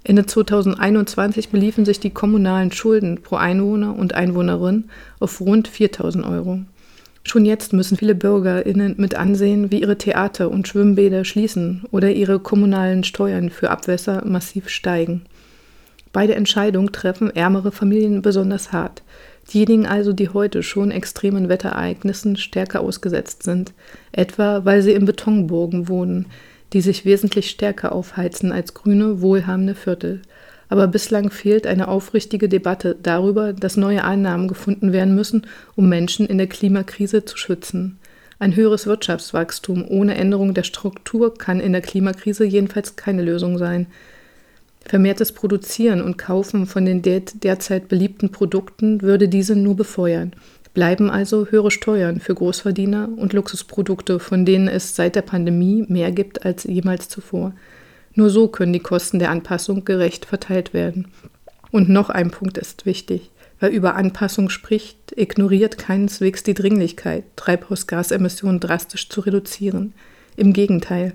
[0.04, 4.84] Ende 2021 beliefen sich die kommunalen Schulden pro Einwohner und Einwohnerin
[5.20, 6.60] auf rund 4000 Euro.
[7.28, 12.40] Schon jetzt müssen viele BürgerInnen mit ansehen, wie ihre Theater und Schwimmbäder schließen oder ihre
[12.40, 15.26] kommunalen Steuern für Abwässer massiv steigen.
[16.14, 19.02] Beide Entscheidungen treffen ärmere Familien besonders hart.
[19.52, 23.74] Diejenigen also, die heute schon extremen Wetterereignissen stärker ausgesetzt sind,
[24.10, 26.28] etwa weil sie in Betonburgen wohnen,
[26.72, 30.22] die sich wesentlich stärker aufheizen als grüne, wohlhabende Viertel
[30.68, 35.46] aber bislang fehlt eine aufrichtige Debatte darüber, dass neue Einnahmen gefunden werden müssen,
[35.76, 37.98] um Menschen in der Klimakrise zu schützen.
[38.38, 43.86] Ein höheres Wirtschaftswachstum ohne Änderung der Struktur kann in der Klimakrise jedenfalls keine Lösung sein.
[44.84, 50.32] Vermehrtes Produzieren und Kaufen von den der derzeit beliebten Produkten würde diese nur befeuern.
[50.72, 56.12] Bleiben also höhere Steuern für Großverdiener und Luxusprodukte, von denen es seit der Pandemie mehr
[56.12, 57.52] gibt als jemals zuvor.
[58.18, 61.06] Nur so können die Kosten der Anpassung gerecht verteilt werden.
[61.70, 63.30] Und noch ein Punkt ist wichtig.
[63.60, 69.94] Wer über Anpassung spricht, ignoriert keineswegs die Dringlichkeit, Treibhausgasemissionen drastisch zu reduzieren.
[70.36, 71.12] Im Gegenteil,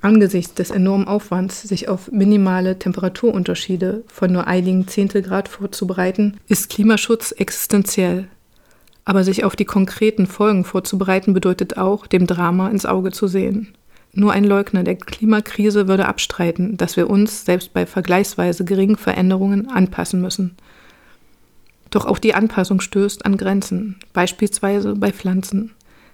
[0.00, 7.32] angesichts des enormen Aufwands, sich auf minimale Temperaturunterschiede von nur einigen Zehntelgrad vorzubereiten, ist Klimaschutz
[7.32, 8.28] existenziell.
[9.04, 13.74] Aber sich auf die konkreten Folgen vorzubereiten bedeutet auch, dem Drama ins Auge zu sehen.
[14.18, 19.68] Nur ein Leugner der Klimakrise würde abstreiten, dass wir uns selbst bei vergleichsweise geringen Veränderungen
[19.68, 20.56] anpassen müssen.
[21.90, 25.72] Doch auch die Anpassung stößt an Grenzen, beispielsweise bei Pflanzen.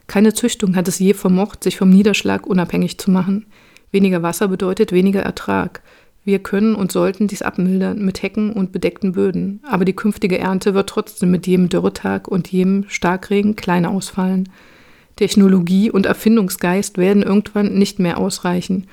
[0.09, 3.47] Keine Züchtung hat es je vermocht, sich vom Niederschlag unabhängig zu machen.
[3.93, 5.81] Weniger Wasser bedeutet weniger Ertrag.
[6.25, 10.75] Wir können und sollten dies abmildern mit Hecken und bedeckten Böden, aber die künftige Ernte
[10.75, 14.49] wird trotzdem mit jedem Dürretag und jedem Starkregen kleiner ausfallen.
[15.17, 18.87] Technologie und Erfindungsgeist werden irgendwann nicht mehr ausreichen.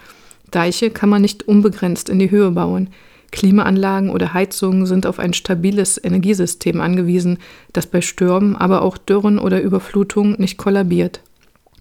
[0.52, 2.90] Deiche kann man nicht unbegrenzt in die Höhe bauen.
[3.32, 7.38] Klimaanlagen oder Heizungen sind auf ein stabiles Energiesystem angewiesen,
[7.74, 11.22] das bei Stürmen, aber auch Dürren oder Überflutungen nicht kollabiert.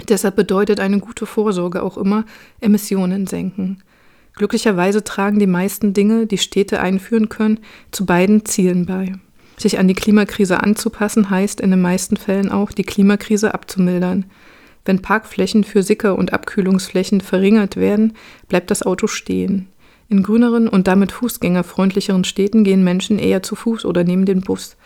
[0.09, 2.24] Deshalb bedeutet eine gute Vorsorge auch immer
[2.61, 3.82] Emissionen senken.
[4.34, 7.59] Glücklicherweise tragen die meisten Dinge, die Städte einführen können,
[7.91, 9.14] zu beiden Zielen bei.
[9.59, 14.24] Sich an die Klimakrise anzupassen heißt in den meisten Fällen auch, die Klimakrise abzumildern.
[14.84, 18.14] Wenn Parkflächen für Sicker- und Abkühlungsflächen verringert werden,
[18.48, 19.68] bleibt das Auto stehen.
[20.09, 24.78] In grüneren und damit fußgängerfreundlicheren Städten gehen Menschen eher zu Fuß oder nehmen den Bus.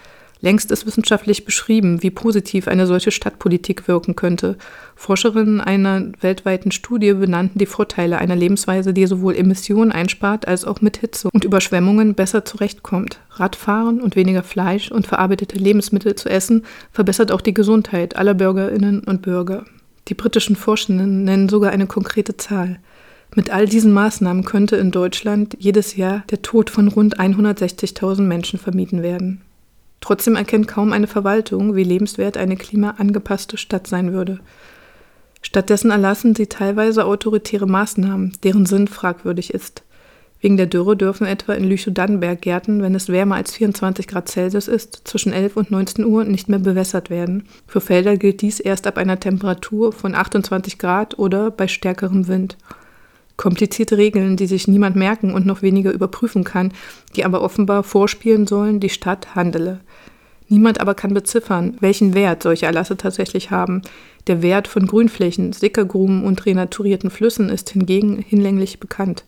[0.45, 4.59] Längst ist wissenschaftlich beschrieben, wie positiv eine solche Stadtpolitik wirken könnte.
[4.97, 10.81] Forscherinnen einer weltweiten Studie benannten die Vorteile einer Lebensweise, die sowohl Emissionen einspart als auch
[10.81, 13.21] mit Hitze und Überschwemmungen besser zurechtkommt.
[13.31, 19.05] Radfahren und weniger Fleisch und verarbeitete Lebensmittel zu essen verbessert auch die Gesundheit aller Bürgerinnen
[19.05, 19.65] und Bürger.
[20.09, 22.81] Die britischen Forschenden nennen sogar eine konkrete Zahl.
[23.37, 28.59] Mit all diesen Maßnahmen könnte in Deutschland jedes Jahr der Tod von rund 160.000 Menschen
[28.59, 29.41] vermieden werden.
[30.03, 34.41] Trotzdem erkennt kaum eine Verwaltung, wie lebenswert eine klimaangepasste Stadt sein würde.
[35.41, 39.85] Stattdessen erlassen sie teilweise autoritäre Maßnahmen, deren Sinn fragwürdig ist.
[40.41, 44.67] Wegen der Dürre dürfen etwa in Lüchow-Dannenberg Gärten, wenn es wärmer als 24 Grad Celsius
[44.67, 47.45] ist, zwischen 11 und 19 Uhr nicht mehr bewässert werden.
[47.69, 52.59] Für Felder gilt dies erst ab einer Temperatur von 28 Grad oder bei stärkerem Wind.
[53.37, 56.73] Komplizierte Regeln, die sich niemand merken und noch weniger überprüfen kann,
[57.17, 59.81] die aber offenbar vorspielen sollen, die Stadt handele.
[60.49, 63.81] Niemand aber kann beziffern, welchen Wert solche Erlasse tatsächlich haben.
[64.27, 69.25] Der Wert von Grünflächen, Sickergruben und renaturierten Flüssen ist hingegen hinlänglich bekannt.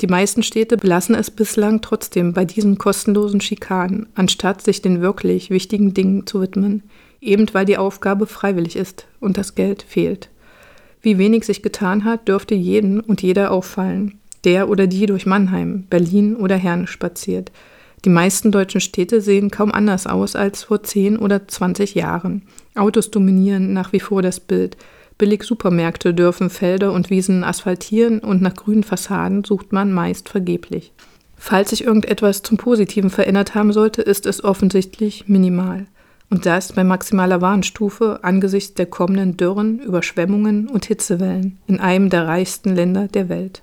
[0.00, 5.50] Die meisten Städte belassen es bislang trotzdem bei diesen kostenlosen Schikanen, anstatt sich den wirklich
[5.50, 6.82] wichtigen Dingen zu widmen,
[7.20, 10.30] eben weil die Aufgabe freiwillig ist und das Geld fehlt.
[11.02, 15.84] Wie wenig sich getan hat, dürfte jeden und jeder auffallen, der oder die durch Mannheim,
[15.90, 17.52] Berlin oder Herne spaziert–
[18.04, 22.42] die meisten deutschen Städte sehen kaum anders aus als vor 10 oder 20 Jahren.
[22.74, 24.76] Autos dominieren nach wie vor das Bild.
[25.18, 30.92] Billig-Supermärkte dürfen Felder und Wiesen asphaltieren und nach grünen Fassaden sucht man meist vergeblich.
[31.36, 35.86] Falls sich irgendetwas zum Positiven verändert haben sollte, ist es offensichtlich minimal.
[36.32, 42.26] Und das bei maximaler Warnstufe angesichts der kommenden Dürren, Überschwemmungen und Hitzewellen in einem der
[42.26, 43.62] reichsten Länder der Welt.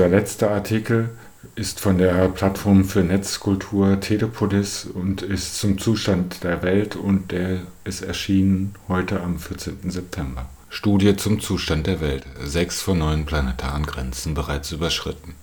[0.00, 1.10] Unser letzter Artikel
[1.56, 7.60] ist von der Plattform für Netzkultur Telepolis und ist zum Zustand der Welt und der
[7.84, 9.90] ist erschienen heute am 14.
[9.90, 10.48] September.
[10.70, 12.24] Studie zum Zustand der Welt.
[12.42, 15.34] Sechs von neun planetaren Grenzen bereits überschritten.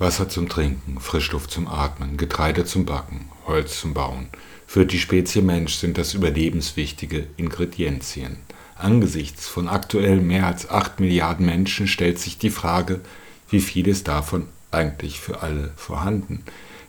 [0.00, 4.30] Wasser zum Trinken, Frischluft zum Atmen, Getreide zum Backen, Holz zum Bauen.
[4.66, 8.38] Für die Spezie Mensch sind das überlebenswichtige Ingredienzien.
[8.74, 13.00] Angesichts von aktuell mehr als acht Milliarden Menschen stellt sich die Frage,
[13.48, 16.42] wie viel ist davon eigentlich für alle vorhanden?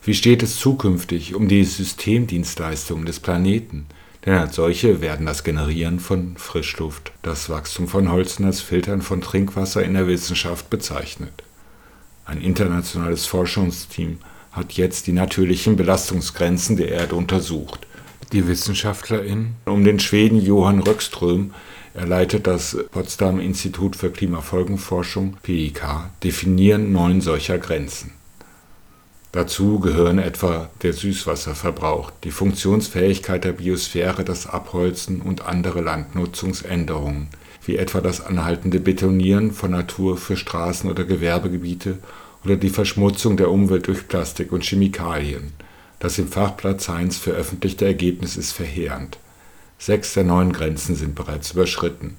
[0.03, 3.87] Wie steht es zukünftig um die Systemdienstleistungen des Planeten?
[4.25, 9.01] Denn als solche werden das Generieren von Frischluft, das Wachstum von Holz und das Filtern
[9.01, 11.43] von Trinkwasser in der Wissenschaft bezeichnet.
[12.25, 14.17] Ein internationales Forschungsteam
[14.51, 17.87] hat jetzt die natürlichen Belastungsgrenzen der Erde untersucht.
[18.33, 21.53] Die WissenschaftlerInnen um den Schweden Johann Röckström
[21.97, 25.81] er leitet das Potsdam Institut für Klimafolgenforschung (PIK),
[26.23, 28.11] definieren neun solcher Grenzen.
[29.31, 37.29] Dazu gehören etwa der Süßwasserverbrauch, die Funktionsfähigkeit der Biosphäre, das Abholzen und andere Landnutzungsänderungen,
[37.65, 41.97] wie etwa das anhaltende Betonieren von Natur für Straßen oder Gewerbegebiete
[42.45, 45.51] oder die Verschmutzung der Umwelt durch Plastik und Chemikalien.
[45.97, 49.17] Das im Fachblatt Science veröffentlichte Ergebnis ist verheerend
[49.79, 52.17] Sechs der neun Grenzen sind bereits überschritten.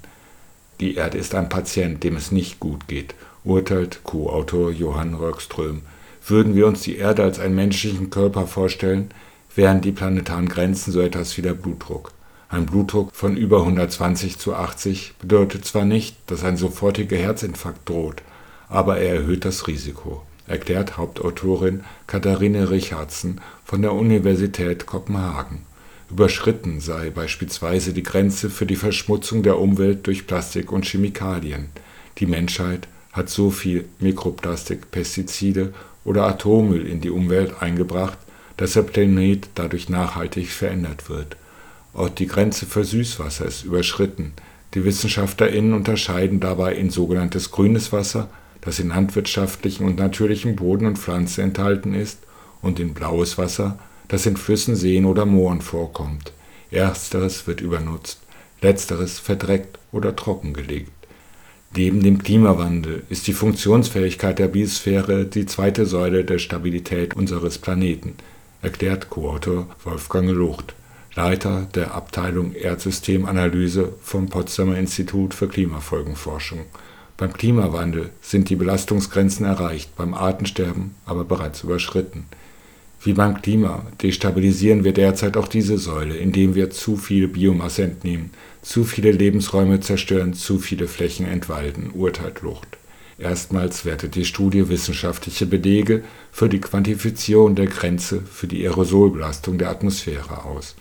[0.80, 5.82] Die Erde ist ein Patient, dem es nicht gut geht, urteilt Co-Autor Johann Röckström.
[6.24, 9.10] Würden wir uns die Erde als einen menschlichen Körper vorstellen,
[9.56, 12.12] wären die planetaren Grenzen so etwas wie der Blutdruck.
[12.48, 18.22] Ein Blutdruck von über 120 zu 80 bedeutet zwar nicht, dass ein sofortiger Herzinfarkt droht,
[18.68, 25.67] aber er erhöht das Risiko, erklärt Hauptautorin Katharine Richardson von der Universität Kopenhagen.
[26.10, 31.68] Überschritten sei beispielsweise die Grenze für die Verschmutzung der Umwelt durch Plastik und Chemikalien.
[32.18, 38.16] Die Menschheit hat so viel Mikroplastik, Pestizide oder Atommüll in die Umwelt eingebracht,
[38.56, 41.36] dass der Planet dadurch nachhaltig verändert wird.
[41.92, 44.32] Auch die Grenze für Süßwasser ist überschritten.
[44.74, 48.30] Die WissenschaftlerInnen unterscheiden dabei in sogenanntes grünes Wasser,
[48.60, 52.18] das in landwirtschaftlichen und natürlichen Boden und Pflanzen enthalten ist,
[52.60, 53.78] und in blaues Wasser,
[54.08, 56.32] das in Flüssen, Seen oder Mooren vorkommt.
[56.70, 58.20] Ersteres wird übernutzt,
[58.60, 60.90] letzteres verdreckt oder trockengelegt.
[61.76, 68.14] Neben dem Klimawandel ist die Funktionsfähigkeit der Biosphäre die zweite Säule der Stabilität unseres Planeten,
[68.62, 70.74] erklärt Co-Autor Wolfgang Lucht,
[71.14, 76.60] Leiter der Abteilung Erdsystemanalyse vom Potsdamer Institut für Klimafolgenforschung.
[77.16, 82.26] Beim Klimawandel sind die Belastungsgrenzen erreicht, beim Artensterben aber bereits überschritten.
[83.00, 88.30] Wie beim Klima destabilisieren wir derzeit auch diese Säule, indem wir zu viel Biomasse entnehmen,
[88.62, 92.66] zu viele Lebensräume zerstören, zu viele Flächen entwalden, urteilt Lucht.
[93.16, 99.70] Erstmals wertet die Studie wissenschaftliche Belege für die Quantifizierung der Grenze für die Aerosolbelastung der
[99.70, 100.74] Atmosphäre aus.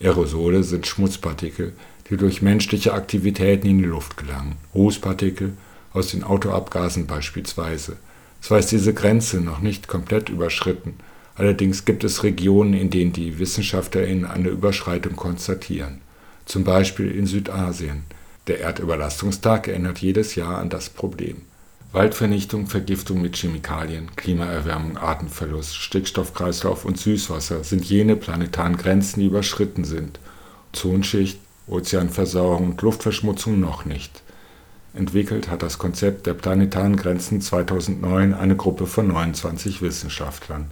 [0.00, 1.72] Aerosole sind Schmutzpartikel,
[2.10, 4.56] die durch menschliche Aktivitäten in die Luft gelangen.
[4.74, 5.54] Rußpartikel
[5.92, 7.96] aus den Autoabgasen beispielsweise
[8.40, 10.94] Zwar ist diese Grenze noch nicht komplett überschritten,
[11.36, 16.00] allerdings gibt es Regionen, in denen die WissenschaftlerInnen eine Überschreitung konstatieren.
[16.44, 18.04] Zum Beispiel in Südasien.
[18.46, 21.42] Der Erdüberlastungstag erinnert jedes Jahr an das Problem.
[21.92, 29.84] Waldvernichtung, Vergiftung mit Chemikalien, Klimaerwärmung, Artenverlust, Stickstoffkreislauf und Süßwasser sind jene planetaren Grenzen, die überschritten
[29.84, 30.20] sind.
[30.72, 34.22] Ozonschicht, Ozeanversauerung und Luftverschmutzung noch nicht.
[34.94, 40.70] Entwickelt hat das Konzept der planetaren Grenzen 2009 eine Gruppe von 29 Wissenschaftlern.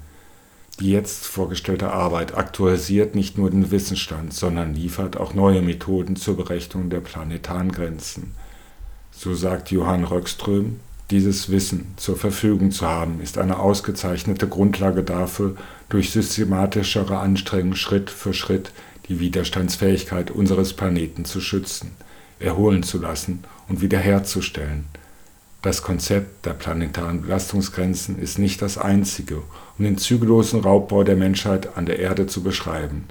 [0.81, 6.37] Die jetzt vorgestellte Arbeit aktualisiert nicht nur den Wissensstand, sondern liefert auch neue Methoden zur
[6.37, 8.35] Berechnung der planetaren Grenzen.
[9.13, 15.55] So sagt Johann Röckström, dieses Wissen zur Verfügung zu haben, ist eine ausgezeichnete Grundlage dafür,
[15.89, 18.73] durch systematischere Anstrengungen Schritt für Schritt
[19.09, 21.93] die Widerstandsfähigkeit unseres Planeten zu schützen,
[22.41, 24.87] erholen zu lassen und wiederherzustellen.
[25.65, 29.37] Das Konzept der planetaren Belastungsgrenzen ist nicht das einzige,
[29.79, 33.07] um den zügellosen Raubbau der Menschheit an der Erde zu beschreiben.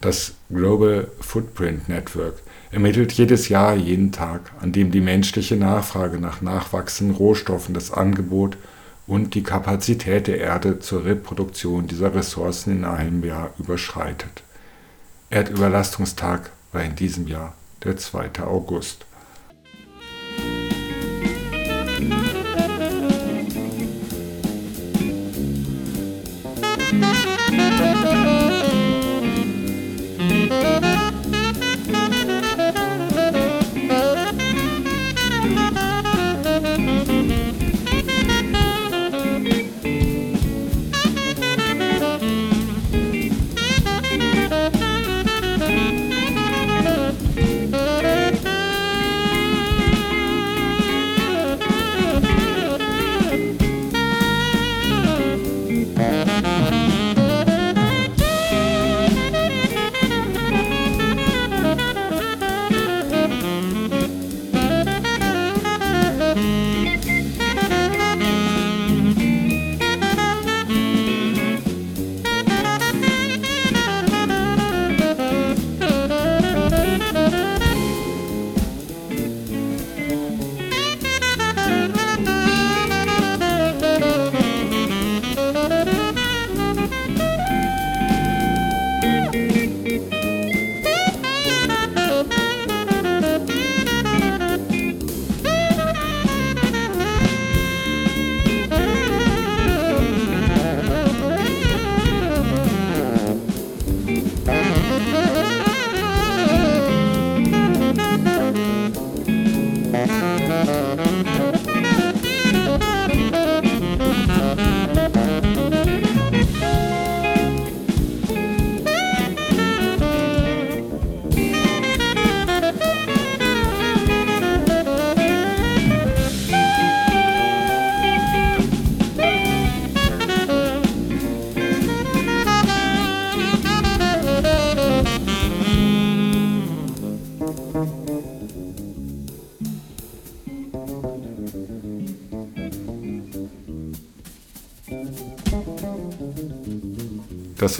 [0.00, 2.42] Das Global Footprint Network
[2.72, 8.56] ermittelt jedes Jahr jeden Tag, an dem die menschliche Nachfrage nach nachwachsenden Rohstoffen das Angebot
[9.06, 14.42] und die Kapazität der Erde zur Reproduktion dieser Ressourcen in einem Jahr überschreitet.
[15.30, 18.42] Erdüberlastungstag war in diesem Jahr der 2.
[18.42, 19.06] August.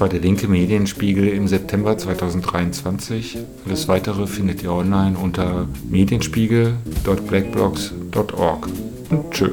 [0.05, 3.39] War der linke Medienspiegel im September 2023.
[3.65, 8.69] Alles weitere findet ihr online unter medienspiegel.blackblocks.org.
[9.09, 9.53] Und tschö.